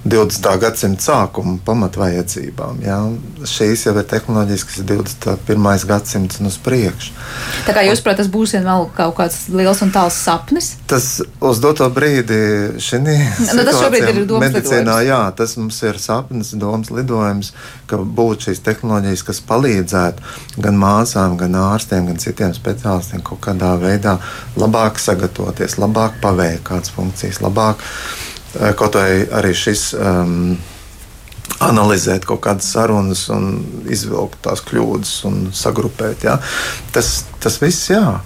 [0.05, 0.59] 20.
[0.63, 2.79] gadsimta sākuma pamatvajadzībām.
[2.85, 2.99] Ja?
[3.49, 5.87] Šīs jau ir tehnoloģijas, kas ir 21.
[5.89, 7.15] gadsimts un uz priekšu.
[7.67, 10.71] Tā kā jūs saprotat, tas būs vēl kaut kāds liels un tāls sapnis?
[10.91, 12.39] Tas uz doto brīdi
[12.83, 13.65] šī nu,
[13.99, 17.53] ir medicīnā, jā, tas mums ir sapnis, domas lidojums,
[17.91, 23.75] ka būtu šīs tehnoloģijas, kas palīdzētu gan māsām, gan ārstiem, gan citiem speciālistiem kaut kādā
[23.81, 24.19] veidā
[24.59, 27.85] labāk sagatavoties, labāk paveikt kādas funkcijas, labāk
[28.79, 29.93] kaut arī šis.
[29.95, 30.59] Um,
[31.65, 33.49] analizēt kaut kādas sarunas, un
[33.91, 36.27] izvilkt tās kļūdas un sagrupēt.
[36.29, 36.37] Ja?
[36.95, 38.21] Tas, tas viss, jā.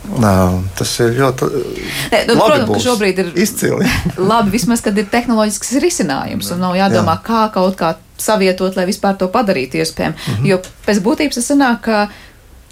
[0.00, 0.32] Nā,
[0.78, 2.62] tas ir ļoti ne, nu, labi.
[2.62, 3.88] Protams, ka šobrīd ir izcili.
[4.32, 7.24] labi, vismaz, kad ir tehnoloģisks risinājums, un nav jādomā, Jā.
[7.26, 10.16] kā kaut kā savietot, lai vispār to padarītu iespējamu.
[10.16, 10.48] Mm -hmm.
[10.48, 12.08] Jo pēc būtības tas sanāk, ka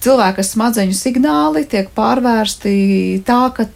[0.01, 2.73] cilvēka smadzeņu signāli tiek pārvērsti
[3.27, 3.69] tā, ka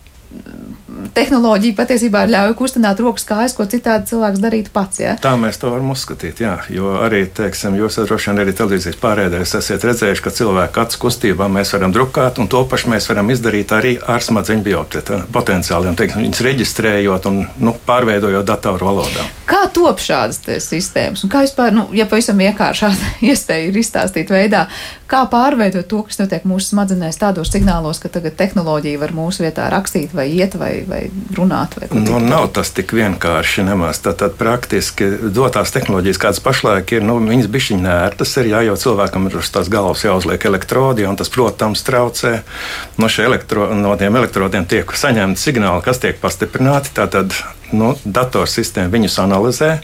[1.15, 5.01] tehnoloģija patiesībā ļauj kustināt rokas kājas, ko citādi cilvēks darītu pats.
[5.03, 5.15] Ja?
[5.21, 6.43] Tā mēs to varam uzskatīt.
[6.45, 11.03] Jā, jo arī, teiksim, jūs droši vien arī televīzijas pārēdēs esat redzējuši, ka cilvēku acu
[11.07, 16.25] kustībā mēs varam drukāt, un to pašu mēs varam izdarīt arī ar smadzeņu biopotenciāliem, teiksim,
[16.27, 19.27] viņus reģistrējot un nu, pārveidojot datoru valodā.
[19.49, 21.25] Kā top šādas sistēmas?
[21.27, 22.93] Un kā vispār, nu, ja pavisam vienkāršā
[23.31, 24.67] iespēja ir izstāstīt veidā,
[25.13, 29.67] Kā pārveidot to, kas notiek mūsu smadzenēs, tādos signālos, ka tagad tehnoloģija var mūsu vietā
[29.69, 31.03] rakstīt, vai iet, vai, vai
[31.37, 31.77] runāt?
[31.77, 34.01] Vai nu, nav tas tik vienkārši nemaz.
[34.01, 38.79] Tad, tad praktiski dotās tehnoloģijas, kādas pašlaik ir, nu, viņas bišķiņ nērtas ir, jā, jo
[38.87, 42.39] cilvēkam ir uz tās galvas jāuzliek elektrodi, un tas, protams, traucē.
[42.97, 46.97] No, elektro, no tiem elektrodiem tiek saņemti signāli, kas tiek pastiprināti.
[46.97, 47.37] Tātad
[47.77, 49.75] nu, datorsistēma viņus analizē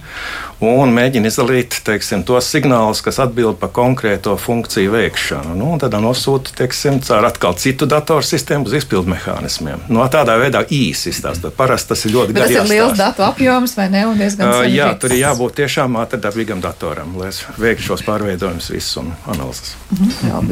[0.64, 5.54] un mēģina izdalīt teiksim, tos signālus, kas atbild par konkrēto funkciju veikšanu.
[5.58, 9.84] Nu, tad nosūta teiksim, caur atkal citu datorsistēmu uz izpildu mehānismiem.
[9.88, 11.54] No nu, tādā veidā īsi izstāstot.
[11.58, 12.54] Parasti tas ir ļoti garš.
[12.54, 14.04] Tas ir liels datu apjoms vai ne?
[14.08, 19.74] Uh, jā, tur ir jābūt tiešām ātrdarbīgam datoram, lai veiktu šos pārveidojumus visus un analīzes.
[19.94, 20.42] Mhm, jā,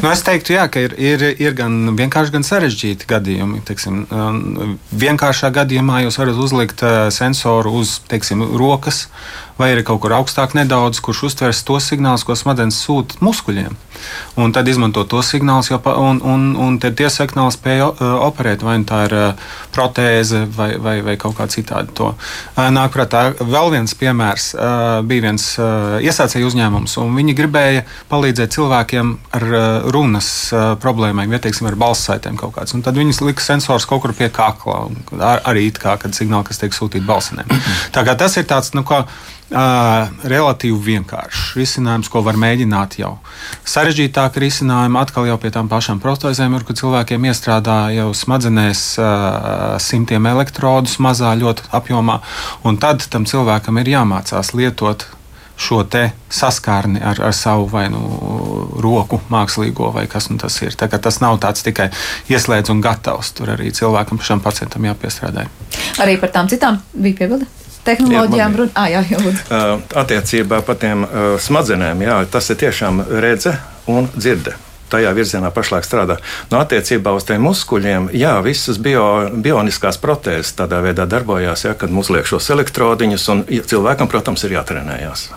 [0.00, 3.62] nu, es teiktu, jā, ka ir, ir, ir gan vienkārši, gan sarežģīti gadījumi.
[3.68, 4.02] Teiksim,
[5.04, 9.06] vienkāršā gadījumā jūs varat uzlikt uh, sensoru uz teiksim, rokas
[9.60, 13.76] vai arī kaut kur augstāk nedaudz, kurš uztvers tos signālus, ko smadzenes sūta muskuļiem.
[14.40, 18.64] Un tad izmanto tos signālus, jau, un, un, un tie signāli spēja uh, operēt.
[18.64, 21.92] Vai nu tā ir uh, protēze vai, vai, vai kaut kā citādi.
[21.98, 22.14] To.
[22.14, 24.50] Uh, nāk prātā vēl viens piemērs.
[25.06, 29.44] Bija viens iesācēju uzņēmums, un viņi gribēja palīdzēt cilvēkiem ar
[29.94, 30.30] runas
[30.82, 32.74] problēmām, ja teiksim, ar balss saitēm kaut kāds.
[32.76, 34.86] Un tad viņi lika sensors kaut kur pie kakla,
[35.18, 37.50] ar, arī it kā signāli, kas tiek sūtīti balsinēm.
[37.94, 39.04] Tā kā tas ir tāds, nu, kā
[39.50, 43.16] relatīvi vienkāršs risinājums, ko var mēģināt jau.
[43.66, 48.84] Sarežģītāk risinājumi atkal jau pie tām pašām protezēm ir, ka cilvēkiem iestrādā jau smadzenēs
[49.82, 52.20] simtiem elektrodus mazā ļoti apjomā,
[52.62, 55.08] un tad tam cilvēkam ir jāmācās lietot
[55.60, 55.82] šo
[56.32, 58.00] saskarni ar, ar savu vai nu
[58.80, 60.72] roku mākslīgo, vai kas nu tas ir.
[60.72, 61.90] Tā, tas nav tāds tikai
[62.32, 63.34] ieslēdz un gatavs.
[63.36, 65.50] Tur arī cilvēkam, pašam pacientam jāpiestrādā.
[66.00, 68.78] Arī par tām citām bija piebilde tehnoloģijām runājot.
[68.78, 73.56] Ah, jā, jā, uh, attiecībā par tiem uh, smadzenēm, jā, tas ir tiešām redze
[73.90, 74.56] un dzirde
[74.90, 76.18] tajā virzienā pašlaik strādā.
[76.50, 81.76] No nu, attiecībā uz tiem muskuļiem, jā, visas bio, bioniskās protēzes tādā veidā darbojās, ja,
[81.78, 85.28] kad mums liek šos elektrodiņus, un cilvēkam, protams, ir jātrenējās.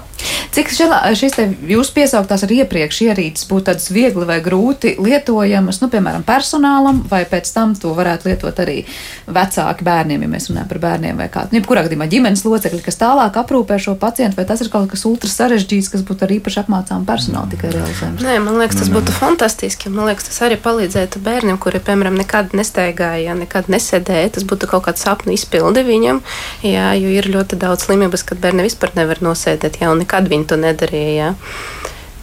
[0.53, 1.37] Cik šis
[1.69, 7.23] jūsu piesauktās ar iepriekš ierīces būtu tādas viegli vai grūti lietojamas, nu, piemēram, personālam, vai
[7.29, 8.83] pēc tam to varētu lietot arī
[9.25, 12.99] vecāki bērniem, ja mēs runājam par bērniem vai kādu, nu, jebkurā gadījumā ģimenes locekļi, kas
[13.01, 16.61] tālāk aprūpē šo pacientu, vai tas ir kaut kas ultra sarežģīts, kas būtu ar īpaši
[16.63, 18.23] apmācām personālu tikai realizējams?
[18.23, 19.91] Nē, man liekas, tas būtu fantastiski.
[19.93, 24.35] Man liekas, tas arī palīdzētu bērniem, kuri, piemēram, nekad nestaigāja, nekad nesēdēja.
[24.37, 26.21] Tas būtu kaut kāds sapņu izpildi viņam,
[26.65, 30.59] jā, jo ir ļoti daudz slimības, kad bērni vispār nevar nosēdēt, jā, nekad viņi to
[30.61, 31.33] nedarīja.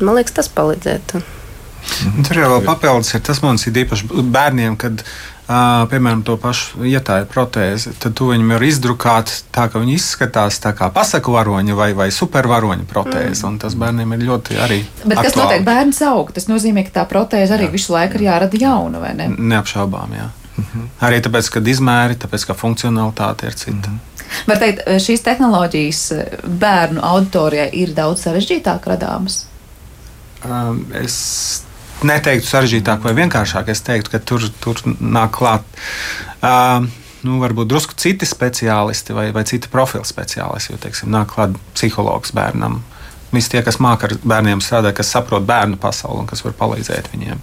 [0.01, 1.23] Man liekas, tas palīdzētu.
[1.81, 2.25] Mhm.
[2.29, 5.05] Tur jau papildus ir tas, mums ir īpaši bērniem, kad
[5.51, 9.81] Uh, piemēram, to pašu, ja tā ir protēze, tad tu viņam ir izdrukāt tā, ka
[9.83, 13.49] viņi izskatās kā pasaku varoņa vai, vai supervaroņa protēze.
[13.49, 13.57] Mm.
[13.59, 14.79] Tas bērniem ir ļoti arī.
[15.03, 15.25] Bet aktuāli.
[15.27, 15.65] kas notiek?
[15.67, 16.31] Bērns aug.
[16.37, 17.73] Tas nozīmē, ka tā protēze arī jā.
[17.75, 19.27] visu laiku ir jārada jauna, vai ne?
[19.57, 20.29] Neapšaubām, jā.
[20.55, 20.87] Mm -hmm.
[21.09, 23.91] Arī tāpēc, ka izmēri, tāpēc, ka funkcionalitāte ir cita.
[23.91, 24.11] Mm -hmm.
[24.49, 26.03] Var teikt, šīs tehnoloģijas
[26.61, 29.45] bērnu auditorijai ir daudz sarežģītāk radāmas?
[30.47, 31.17] Um, es
[32.07, 33.69] neteiktu sarežģītāk vai vienkāršāk.
[33.73, 35.67] Es teiktu, ka tur, tur nāk klāt.
[36.41, 36.87] Uh,
[37.27, 40.75] nu, varbūt drusku citi speciālisti vai, vai citi profili speciālisti.
[40.75, 42.81] Jo, teiksim, nāk klāt psihologs bērnam.
[43.31, 47.13] Visi tie, kas māca ar bērniem strādāt, kas saprot bērnu pasauli un kas var palīdzēt
[47.13, 47.43] viņiem.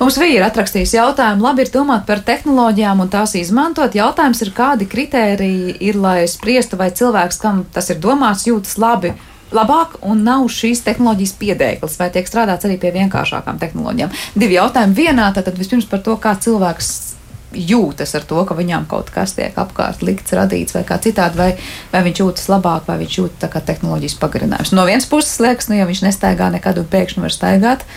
[0.00, 3.94] Mums bija atrakstījis jautājumu, labi ir domāt par tehnoloģijām un tās izmantot.
[3.94, 9.14] Jautājums ir, kādi kriteriji ir, lai spriestu, vai cilvēks, kam tas ir domāts, jūtas labi
[9.54, 14.14] labāk un nav šīs tehnoloģijas piedēklis, vai tiek strādāts arī pie vienkāršākām tehnoloģijām.
[14.34, 17.13] Divi jautājumi vienā, tad vispirms par to, kā cilvēks
[17.54, 21.50] jūtas ar to, ka viņam kaut kas tiek apkārt likts, radīts vai kā citādi, vai,
[21.92, 24.74] vai viņš jūtas labāk, vai viņš jūtas tā kā tehnoloģijas pagarinājums.
[24.76, 27.88] No vienas puses liekas, nu, ja viņš nestaigā nekad un pēkšņi var staigāt,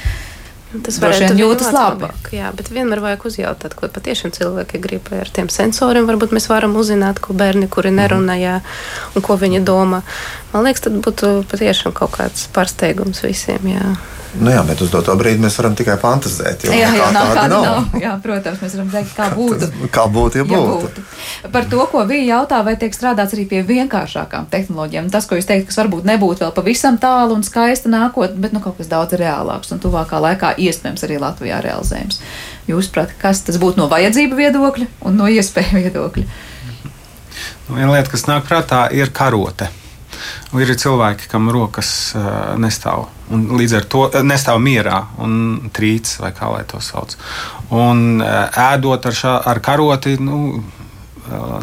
[0.68, 2.04] Tas varētu jūtas labi.
[2.04, 6.04] Labāk, jā, bet vienmēr vajag uzjautāt, ko patiešām cilvēki grib ar tiem sensoriem.
[6.10, 8.58] Varbūt mēs varam uzzināt, ko bērni, kuri nerunā, jā,
[9.16, 10.02] un ko viņi domā.
[10.52, 13.72] Man liekas, tas būtu patiešām kaut kāds pārsteigums visiem.
[13.78, 13.96] Jā.
[14.38, 16.68] Nu jā, bet uz to brīdi mēs varam tikai fantāzēt.
[16.70, 17.64] Jā, jā, nav, kāda nav.
[17.66, 17.96] nav.
[18.02, 19.70] Jā, protams, mēs varam teikt, kā būtu.
[19.94, 20.58] kā būtu, ja būtu.
[20.58, 21.06] ja būtu.
[21.54, 25.10] Par to, ko bija jautā, vai tiek strādāts arī pie vienkāršākām tehnoloģijām.
[25.14, 28.62] Tas, ko jūs teikt, kas varbūt nebūtu vēl pavisam tālu un skaista nākotnē, bet nu,
[28.64, 32.22] kaut kas daudz reālāks un tuvākā laikā iespējams arī Latvijā realizējams.
[32.70, 36.30] Jūs saprotat, kas tas būtu no vajadzību viedokļa un no iespēju viedokļa?
[37.68, 39.72] Nu, viena lieta, kas nāk prātā, ir karote.
[40.58, 41.92] Ir cilvēki, kam rokas
[42.62, 43.08] nestāv.
[43.32, 47.18] Līdz ar to nestāv mierā un trīc, vai kā lai to sauc.
[47.76, 50.62] Un ēdot ar, šā, ar karoti, nu,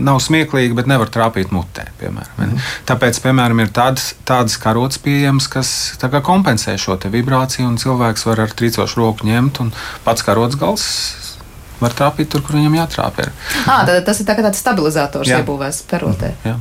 [0.05, 1.87] nav smieklīgi, bet nevar trāpīt mutē.
[2.01, 2.35] Piemēram.
[2.39, 2.65] Mm.
[2.89, 5.71] Tāpēc, piemēram, ir tādas, tādas karotes pieejamas, kas
[6.25, 9.73] kompensē šo vibrāciju, un cilvēks var ar trīcošu roku ņemt un
[10.05, 10.87] pats karotes gals.
[11.81, 13.27] Var trāpīt tur, kur viņam jātrāpē.
[13.67, 16.31] À, tad tas ir tā tāds stabilizators, iebūvēts karotē.
[16.47, 16.55] Jā.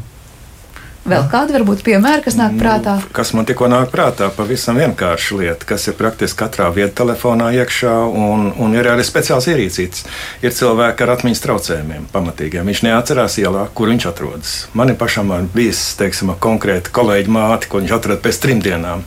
[1.03, 2.93] Vēl kādi varbūt piemēri, kas nāk prātā?
[3.01, 7.49] Nu, kas man tikko nāk prātā, pavisam vienkārša lieta, kas ir praktiski katrā vietā telefonā
[7.57, 10.05] iekšā, un, un ir arī speciāls ierīcīts.
[10.47, 12.71] Ir cilvēki ar atmiņas traucējumiem, pamatīgiem.
[12.71, 14.55] Viņš neatcerās ielā, kur viņš atrodas.
[14.71, 19.03] Man ir pašam bijis, teiksim, konkrēti kolēģi māti, ko viņš atrada pēc trim dienām.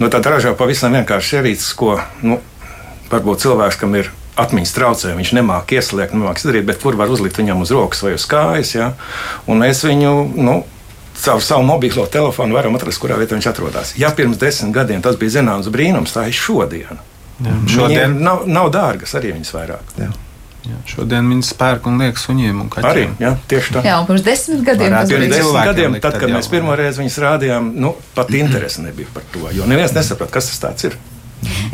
[0.00, 2.40] Nu, tad ražā pavisam vienkārši ierīces, ko, nu,
[3.12, 4.08] varbūt cilvēks, kam ir
[4.40, 5.20] atmiņas traucējumi.
[5.20, 8.72] Viņš nemāķi ieslēgt, nemāķi izdarīt, bet kur var uzlikt viņam uz rokas vai uz kājas.
[8.74, 8.94] Ja?
[9.44, 10.62] Un mēs viņu nu,
[11.22, 13.94] caur savu mobilo telefonu varam atrast, kurā vietā viņš atrodas.
[14.00, 17.00] Ja pirms desmit gadiem tas bija zināms brīnums, tā ir šodien.
[17.44, 19.96] Jā, šodien nav, nav dārgas arī viņas vairāk.
[19.98, 20.12] Jā.
[20.64, 22.88] Jā, šodien viņi spērk un liek suņiem un kaķiem.
[22.88, 23.82] Arī, jā, tieši tā.
[23.84, 27.18] Jā, un pirms desmit gadiem tas bija desmit gadiem, tad, kad mēs pirmo reizi viņus
[27.20, 30.96] rādījām, nu, pat interesi nebija par to, jo neviens nesaprata, kas tas ir.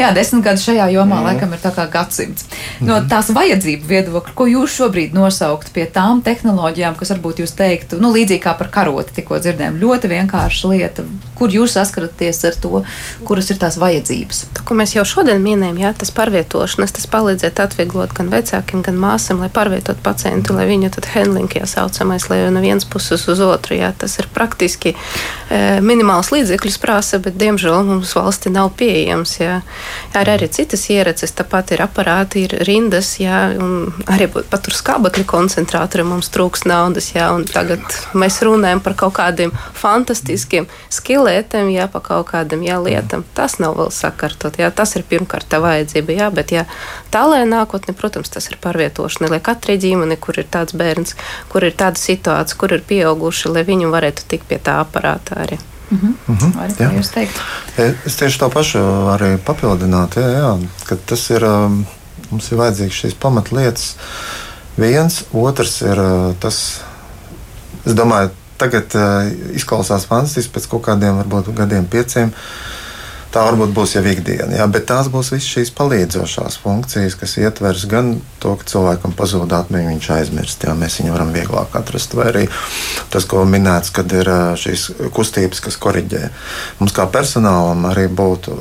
[0.00, 1.26] Jā, desmit gadi šajā jomā mm.
[1.28, 2.46] laikam ir tā kā gadsimts.
[2.84, 7.98] No tās vajadzību viedokļa, ko jūs šobrīd nosaukt pie tām tehnoloģijām, kas varbūt jūs teiktu,
[8.00, 11.04] nu, līdzīgi kā par karoti tikko dzirdējām, ļoti vienkārša lieta.
[11.40, 12.82] Kur jūs saskaraties ar to,
[13.28, 14.42] kuras ir tās vajadzības?
[14.56, 19.00] To, ko mēs jau šodien minējām, jā, tas pārvietošanas, tas palīdzētu atvieglot gan vecākiem, gan
[19.00, 23.78] māsam, lai pārvietotu pacientu, lai viņu tad handling jāsaucamais, lai no vienas puses uz otru,
[23.80, 29.38] jā, tas ir praktiski e, minimāls līdzekļus prasa, bet diemžēl mums valsti nav pieejams.
[29.40, 29.59] Jā.
[30.14, 34.76] Jā, ir arī citas ieredzes, tāpat ir aparāti, ir rindas, jā, un arī pat tur
[34.76, 37.84] skābekļa koncentrātori mums trūks naudas, jā, un tagad
[38.18, 43.24] mēs runājam par kaut kādiem fantastiskiem skilētiem, jā, pa kaut kādam jā, lietam.
[43.36, 46.66] Tas nav vēl sakārtot, jā, tas ir pirmkārt tā vajadzība, jā, bet jā,
[47.14, 51.16] tālē nākotnē, protams, tas ir pārvietošana, lai katrai ģimene, kur ir tāds bērns,
[51.52, 55.60] kur ir tāda situācija, kur ir pieauguši, lai viņi varētu tikt pie tā aparāta arī.
[55.90, 56.14] Mhm.
[56.28, 56.52] Mhm.
[56.62, 57.40] Arī, jūs teikt?
[58.06, 58.82] Es tieši to pašu
[59.16, 60.50] arī papildinātu, jā, jā,
[60.86, 61.84] ka tas ir, um,
[62.30, 63.94] mums ir vajadzīgs šīs pamatlietas.
[64.78, 66.80] Viens, otrs ir uh, tas,
[67.84, 68.30] es domāju,
[68.60, 68.92] tagad
[69.56, 72.28] izklausās fantastiski pēc kaut kādiem, varbūt gadiem, pieciem.
[72.28, 72.79] Uh,
[73.30, 74.50] tā varbūt būs jau ikdiena.
[74.58, 79.54] Jā, bet tās būs visas šīs palīdzošās funkcijas, kas ietvers gan to, ka cilvēkam pazūd
[79.54, 82.44] atmiņa, viņš aizmirst, jā, mēs viņu varam vieglāk atrast, vai arī
[83.12, 86.26] tas, ko minēts, kad ir šīs kustības, kas koriģē.
[86.82, 88.58] Mums kā personālam arī būtu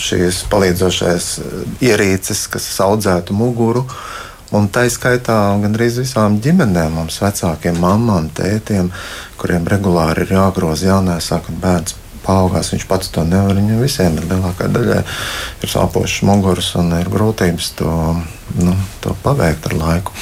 [0.00, 1.32] šīs palīdzošās
[1.84, 3.86] ierīces, kas audzētu muguru.
[4.52, 8.90] Un tā izskaitā gandrīz visām ģimenēm, mums vecākiem, mamām, tētiem,
[9.40, 12.72] kuriem regulāri ir jāgroza jānēsā, kad bērns paaugās.
[12.74, 13.58] Viņš pats to nevar.
[13.58, 17.92] Viņam visiem ir lielākā daļa ir sāpošs muguras un ir grūtības to,
[18.58, 20.14] nu, to paveikt ar laiku.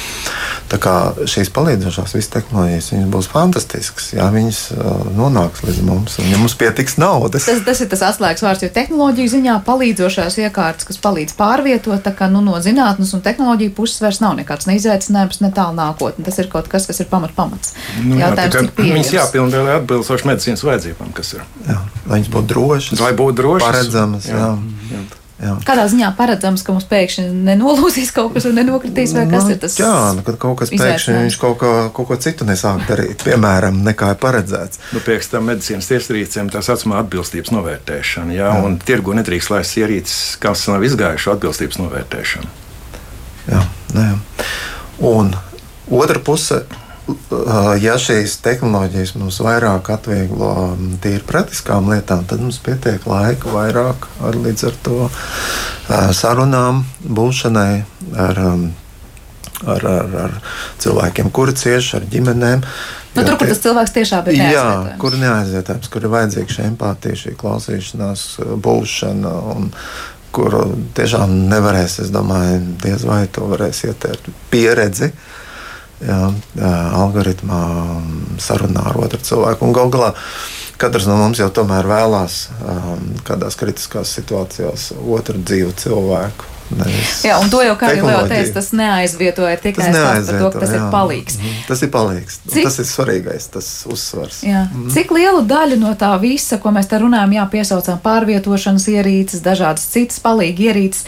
[0.70, 0.92] Tā kā
[1.26, 6.54] šīs palīdzošās visas tehnoloģijas būs fantastiskas, ja viņas uh, nonāks līdz mums, un ja mums
[6.58, 7.48] pietiks naudas.
[7.48, 12.14] Tas, tas ir tas atslēgas vārds, jo tehnoloģiju ziņā palīdzošās iekārtas, kas palīdz pārvietot, tā
[12.14, 16.26] kā nu, no zinātnes un tehnoloģiju puses vairs nav nekāds ne izaicinājums, ne tālu nākotne.
[16.28, 17.74] Tas ir kaut kas, kas ir pamat pamats.
[18.04, 21.48] Nu, jā, Jautājums, viņas jāpilnvērtē atbilstoši medicīnas vajadzībām, kas ir.
[21.66, 24.30] Jā, lai viņas būtu drošas, lai būtu drošas, paredzamas.
[24.30, 24.44] Jā.
[24.44, 24.52] Jā.
[24.94, 25.08] Jā.
[25.40, 25.54] Jā.
[25.64, 29.60] Kādā ziņā paredzams, ka mums pēkšņi nenolūzīs kaut kas un nenokritīs, vai kas nu, ir
[29.62, 29.76] tas?
[29.80, 33.78] Jā, nu, kad kaut kas pēkšņi viņš kaut ko, kaut ko citu nesāk darīt, piemēram,
[33.86, 34.82] nekā ir paredzēts.
[34.92, 38.66] Nu, Pēc tam medicīnas ierīcēm tā saucamā atbilstības novērtēšana, jā, jā.
[38.66, 42.52] un tirgu nedrīkst laist ierīces, kas nav izgājuši atbilstības novērtēšanu.
[43.48, 43.64] Jā,
[43.96, 44.06] nē.
[45.08, 45.32] Un
[45.88, 46.60] otra puse
[47.80, 50.52] ja šīs tehnoloģijas mums vairāk atvieglo
[51.02, 54.98] tīri praktiskām lietām, tad mums pietiek laika vairāk ar, līdz ar to
[56.16, 57.72] sarunām, būšanai
[58.26, 58.40] ar,
[59.64, 60.38] ar, ar, ar
[60.82, 62.64] cilvēkiem, kuri cieši ar ģimenēm.
[63.10, 64.92] Nu, tur, kur tas cilvēks tiešām ir neaizvietojams.
[64.92, 68.24] Jā, kur neaizvietojams, kur ir vajadzīga šī empātija, šī klausīšanās,
[68.62, 69.34] būšana.
[69.56, 69.74] Un,
[70.30, 70.54] kur
[70.94, 75.08] tiešām nevarēs, es domāju, diez vai to varēs ieteikt pieredzi.
[75.10, 75.39] Uh,
[76.04, 76.20] jā,
[77.00, 77.60] algoritmā,
[78.42, 79.72] sarunā ar otru cilvēku.
[79.76, 80.12] Galu galā
[80.80, 86.59] katrs no mums jau tomēr vēlās um, kādās kritiskās situācijās otru dzīvu cilvēku.
[86.70, 90.74] Nevis jā, un to jau, kā jau teicu, tas neaizvietoja tikai tas, to, ka tas
[90.74, 90.78] jā.
[90.78, 91.38] ir palīgs.
[91.40, 91.56] Mhm.
[91.66, 92.38] Tas ir palīgs.
[92.46, 94.40] Cik, tas ir svarīgais, tas uzsvars.
[94.46, 94.64] Jā.
[94.68, 94.86] Mm.
[94.94, 99.88] Cik lielu daļu no tā visa, ko mēs te runājam, jā, piesaucām pārvietošanas ierīces, dažādas
[99.90, 101.04] citas palīgi ierīces,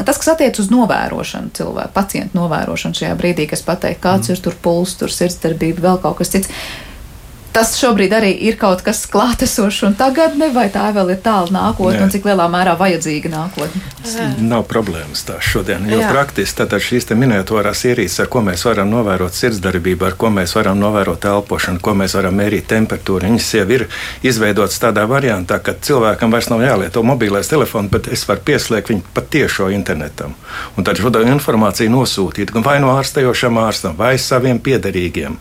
[0.00, 4.36] tas, kas attiec uz novērošanu cilvēku, pacientu novērošanu šajā brīdī, kas pateikt, kāds mm.
[4.36, 6.52] ir tur puls, tur sirdsdarbība, vēl kaut kas cits
[7.56, 12.02] tas šobrīd arī ir kaut kas klātesošs un tagadne, vai tā vēl ir tālu nākotne
[12.04, 13.80] un cik lielā mērā vajadzīga nākotne?
[14.44, 16.10] Nav problēmas tā šodien, jo Jā.
[16.12, 20.76] praktiski tātad šīs minētorās ierīces, ar ko mēs varam novērot sirdsdarbību, ar ko mēs varam
[20.82, 23.86] novērot elpošanu, ko mēs varam mērīt temperatūru, viņas jau ir
[24.26, 29.08] izveidotas tādā variantā, ka cilvēkam vairs nav jālieto mobilais telefons, bet es varu pieslēgt viņu
[29.16, 30.36] pat tiešo internetam.
[30.76, 35.40] Un tad šo informāciju nosūtīt vai no ārstējošam ārstam, vai saviem piederīgiem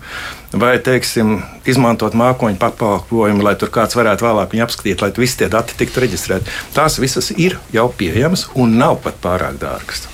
[0.60, 1.38] vai, teiksim,
[1.68, 6.04] izmantot mākoņu pakalpojumu, lai tur kāds varētu vēlāk viņu apskatīt, lai visi tie dati tiktu
[6.04, 6.52] reģistrēti.
[6.76, 10.08] Tās visas ir jau pieejamas un nav pat pārāk dārgas.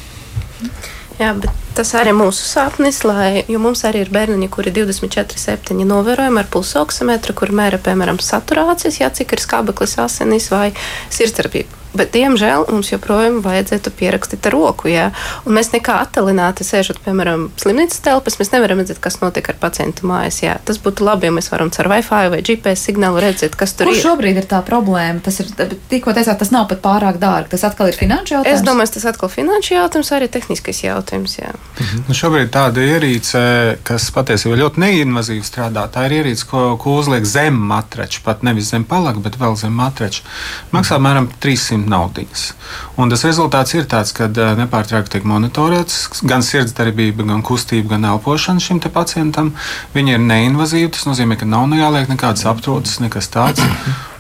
[1.22, 5.84] Jā, bet tas arī ir mūsu sapnis, lai, jo mums arī ir bērniņi, kuri 24-7
[5.86, 10.72] novērojami ar pulsoksometru, kur mēra, piemēram, saturācijas, jā, cik ir skābeklis asinīs vai
[11.14, 11.81] sirdsdarbība.
[11.92, 14.88] Bet, diemžēl, mums joprojām vajadzētu pierakstīt ar roku.
[14.88, 15.10] Jā.
[15.44, 20.08] Un mēs nekā attālināti sēžot, piemēram, slimnīcas telpās, mēs nevaram redzēt, kas notiek ar pacientu
[20.08, 20.40] mājas.
[20.40, 20.56] Jā.
[20.64, 23.98] Tas būtu labi, ja mēs varam caur Wi-Fi vai GPS signālu redzēt, kas tur Kur
[23.98, 24.04] ir.
[24.06, 25.20] Šobrīd ir tā problēma.
[25.26, 25.52] Tas ir
[25.92, 27.52] tikko teicāt, tas nav pat pārāk dārgi.
[27.58, 28.62] Tas atkal ir finanšu jautājums.
[28.62, 31.36] Es domāju, tas atkal ir finanšu jautājums, arī tehniskais jautājums.
[31.42, 31.52] Jā.
[31.76, 32.06] Mhm.
[32.08, 33.44] Nu, šobrīd tāda ierīce,
[33.88, 38.72] kas patiesībā ļoti neinvazīvi strādā, tā ir ierīce, ko, ko uzliek zem matrača, pat nevis
[38.72, 40.24] zem palaka, bet vēl zem matrača.
[40.72, 42.54] Maksā apmēram 300 saņemt naudiņas.
[42.98, 48.06] Un tas rezultāts ir tāds, ka eh, nepārtraukti tiek monitorēts gan sirdsdarbība, gan kustība, gan
[48.06, 49.54] elpošana šim pacientam.
[49.94, 50.92] Viņi ir neinvazīvi.
[50.92, 53.62] Tas nozīmē, ka nav jāliek nekādas aptrūces, nekas tāds.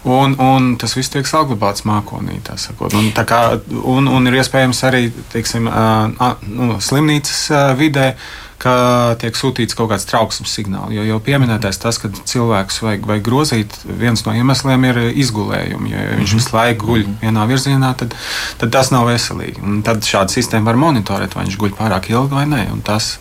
[0.03, 2.39] Un, un tas viss tiek saglabāts mākonī.
[2.41, 3.41] Un, kā,
[3.85, 8.15] un, un ir iespējams arī teiksim, uh, nu, slimnīcas uh, vidē
[8.61, 8.73] ka
[9.21, 10.93] tiek sūtīts kaut kāds trauksmes signāls.
[10.93, 15.93] Jo jau pieminētais tas, ka cilvēks vajag, vajag grozīt, viens no iemesliem ir izgulējumi.
[15.93, 18.13] Ja viņš visu laiku guļ vienā virzienā, tad,
[18.61, 19.63] tad tas nav veselīgi.
[19.65, 22.67] Un tad šāda sistēma var monitorēt, vai viņš guļ pārāk ilgi vai nē.
[22.85, 23.15] Tas,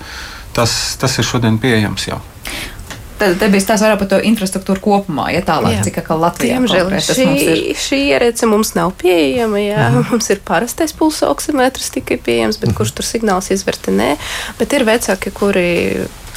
[0.57, 2.21] tas, tas ir šodien pieejams jau.
[3.21, 5.83] Tad te bija stāsts vairāk par to infrastruktūru kopumā, ja tālāk, jā.
[5.89, 6.57] cik atkal Latvijā.
[6.57, 10.07] Diemžēl šī, šī ierīce mums nav pieejama, jā, mm.
[10.09, 12.79] mums ir parastais pulsa oksimetrs tikai pieejams, bet mm.
[12.81, 14.15] kurš tur signāls izvērtē, nē,
[14.57, 15.69] bet ir vecāki, kuri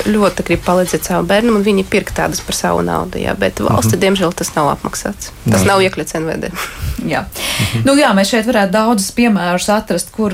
[0.08, 3.20] ļoti grib palīdzēt savam bērnam, un viņi pirk tādas par savu naudu.
[3.22, 4.02] Jā, bet valsts, mm -hmm.
[4.04, 5.32] diemžēl, tas nav apmaksāts.
[5.50, 5.68] Tas jā.
[5.68, 6.52] nav iekļauts NVD.
[7.14, 7.22] jā.
[7.22, 7.86] Mm -hmm.
[7.86, 10.34] nu, jā, mēs šeit varētu daudzus piemērus atrast, kur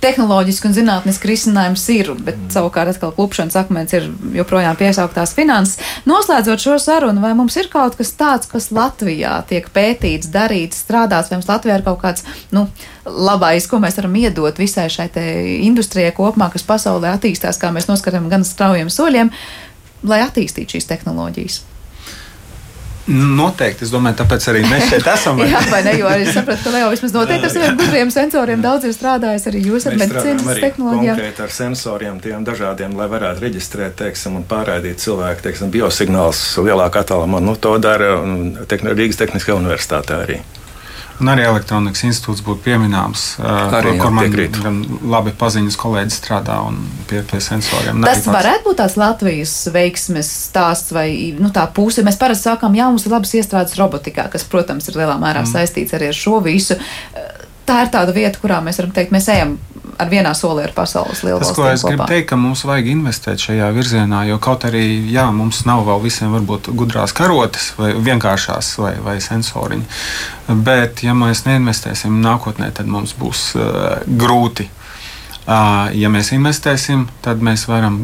[0.00, 2.50] tehnoloģiski un zinātniski risinājums ir, bet mm.
[2.50, 5.78] savukārt atkal klupšanas akmens ir joprojām piesauktās finanses.
[6.04, 11.30] Noslēdzot šo sarunu, vai mums ir kaut kas tāds, kas Latvijā tiek pētīts, darīts, strādāts,
[11.30, 12.68] vai mums Latvijā ir kaut kāds, nu,
[13.04, 15.10] labais, ko mēs varam iedot visai šai
[15.66, 19.30] industrijai kopumā, kas pasaulē attīstās, kā mēs noskatām gan straujiem soļiem,
[20.08, 21.62] lai attīstītu šīs tehnoloģijas.
[23.04, 25.40] Noteikti, es domāju, tāpēc arī mēs šeit esam.
[25.44, 25.92] Jā, vai ne?
[25.98, 29.60] Jo es sapratu, ka Leo vismaz noteikti ar saviem gudriem sensoriem daudz ir strādājis arī
[29.66, 31.20] jūs ar medicīnas tehnoloģijām.
[31.20, 37.04] Konkrēti ar sensoriem, tiem dažādiem, lai varētu reģistrēt, teiksim, un pārraidīt cilvēku, teiksim, biosignālus lielākā
[37.04, 37.44] attālumā.
[37.44, 38.14] Nu, to dara
[38.64, 40.40] Rīgas Tehniskajā universitātē arī.
[41.22, 44.58] Un arī elektronikas institūts būtu pieminams, arī, kur, kur man piekrīt.
[44.64, 44.80] gan
[45.12, 46.56] labi paziņas kolēģi strādā
[47.10, 48.02] pie, pie sensoriem.
[48.06, 51.08] Tas varētu būt tās Latvijas veiksmes stāsts vai
[51.38, 52.02] nu, tā puse.
[52.06, 55.52] Mēs parasti sākam, jā, mums ir labas iestrādes robotikā, kas, protams, ir lielā mērā mm.
[55.54, 56.78] saistīts arī ar šo visu.
[57.64, 59.56] Tā ir tāda vieta, kurā mēs varam teikt, mēs ejam
[60.00, 61.54] ar vienā solī ar pasaules lielu valstu.
[61.54, 61.92] Tas, ko es kopā.
[61.92, 66.02] gribu teikt, ka mums vajag investēt šajā virzienā, jo kaut arī, jā, mums nav vēl
[66.04, 69.84] visiem varbūt gudrās karotes vai vienkāršās vai, vai sensoriņi,
[70.66, 74.68] bet ja mēs neinvestēsim nākotnē, tad mums būs uh, grūti.
[75.44, 77.98] Uh, ja mēs investēsim, tad mēs varam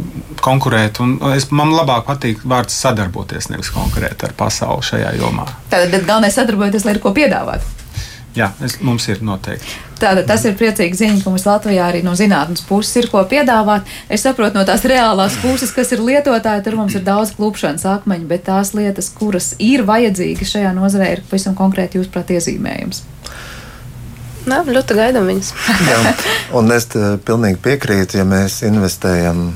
[0.45, 1.01] konkurēt.
[1.33, 5.49] Es, man labāk patīk vārds sadarboties, nevis konkurēt ar pasauli šajā jomā.
[5.73, 7.65] Tad galvenais sadarboties, lai ir ko piedāvāt.
[8.39, 9.73] Jā, es, mums ir noteikti.
[10.01, 13.89] Tātad tas ir priecīgs ziņa, ka mums Latvijā arī no zinātnes puses ir ko piedāvāt.
[14.09, 18.29] Es saprotu no tās reālās puses, kas ir lietotāji, tur mums ir daudz klupšanas akmeņu,
[18.31, 23.03] bet tās lietas, kuras ir vajadzīgas šajā nozarē, ir pavisam konkrēti jūs prāt iezīmējums.
[24.49, 25.51] Nā, ļoti gaidām viņus.
[25.91, 25.99] Jā,
[26.57, 26.87] un es
[27.27, 29.51] pilnīgi piekrītu, ja mēs investējam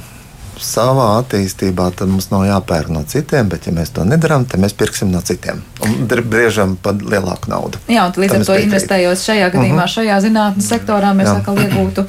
[0.63, 4.77] savā attīstībā, tad mums nav jāpērk no citiem, bet, ja mēs to nedarām, tad mēs
[4.79, 7.81] pirksim no citiem un briežam pat lielāku naudu.
[7.91, 9.85] Jā, un līdz ar to investējot šajā gadījumā, uh mhm.
[9.85, 9.95] -huh.
[9.97, 11.37] šajā zinātnes sektorā, mēs jā.
[11.41, 12.07] atkal iegūtu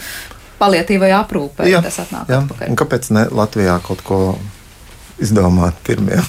[0.60, 1.72] palietīvai aprūpei.
[1.72, 2.42] Jā, tas atnāk jā.
[2.44, 2.70] atpakaļ.
[2.70, 4.20] Un kāpēc ne Latvijā kaut ko
[5.20, 6.20] izdomāt pirmie.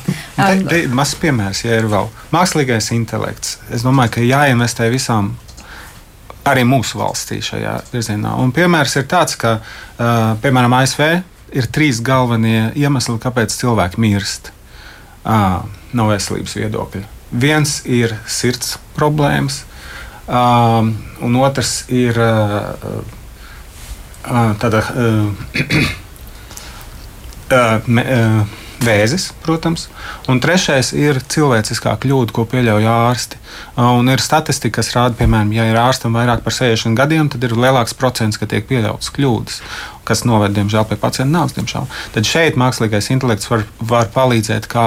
[0.99, 3.59] Mazs piemērs, ja ir vēl mākslīgais intelekts.
[3.71, 5.35] Es domāju, ka jāinvestē visām.
[6.47, 8.37] Arī mūsu valstī šajā virzienā.
[8.39, 9.57] Un piemērs ir tāds, ka,
[9.99, 11.03] piemēram, ASV
[11.55, 14.53] ir trīs galvenie iemesli, kāpēc cilvēki mirst
[15.25, 15.63] à,
[15.97, 17.05] no veselības viedokļa.
[17.37, 19.65] Viens ir sirds problēmas,
[20.27, 20.83] à,
[21.23, 22.19] un otrs ir
[24.27, 24.85] tāda.
[27.87, 28.03] Me,
[28.77, 29.87] Vēzis, protams,
[30.29, 33.39] un trešais ir cilvēciskā kļūda, ko pieļauj ārsti.
[33.81, 37.57] Un ir statistika, kas rāda, piemēram, ja ir ārstam vairāk par 60 gadiem, tad ir
[37.57, 39.63] lielāks procents, ka tiek pieļautas kļūdas,
[40.07, 41.57] kas noved, diemžēl, pie pacienta nāves.
[41.57, 41.91] Diemžēl.
[42.15, 44.87] Tad šeit mākslīgais intelekts var, var palīdzēt kā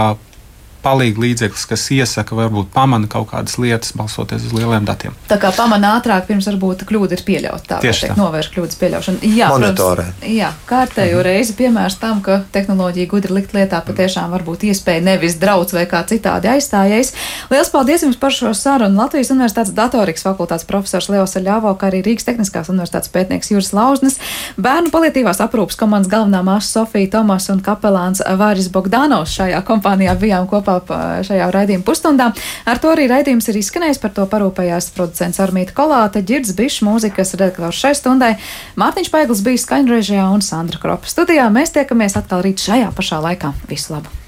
[0.84, 5.13] palīga līdzeklis, kas iesaka, varbūt pamana kaut kādas lietas, balstoties uz lieliem datiem.
[5.30, 7.65] Tā kā pamana ātrāk, pirms varbūt kļūda ir pieļauta.
[7.69, 8.17] Tā Tieši tā.
[8.17, 9.17] novērš kļūdas pieļaušanu.
[9.36, 10.05] Jā, Monitorē.
[10.09, 11.25] protams, jā kārtējo Mhm.
[11.30, 15.86] reizi piemērs tam, ka tehnoloģija gudri likt lietā patiešām var būt iespēja nevis draudz vai
[15.86, 17.13] kā citādi aizstājies.
[17.51, 18.95] Lielas paldies jums par šo sarunu.
[18.99, 24.17] Latvijas Universitātes datorikas fakultātes profesors Leos Aļāvo, kā arī Rīgas Tehniskās Universitātes pētnieks Juris Lauznes,
[24.57, 30.47] bērnu palietīvās aprūpas komandas galvenā māsa Sofija Tomas un kapelāns Vāris Bogdanovs šajā kompānijā bijām
[30.49, 32.30] kopā pa- šajā raidījuma pusstundā.
[32.70, 37.34] Ar to arī raidījums ir izskanējis, par to parūpējās producents Armīta Kolāte, Girds Bišs, mūzikas
[37.38, 38.36] redaktors šai stundai,
[38.80, 41.49] Mārtiņš Paigls bija skaņrežijā un Sandra Kropa studijā.
[41.53, 43.53] Mēs tiekamies atkal rīt šajā pašā laikā.
[43.72, 44.18] Visu labu!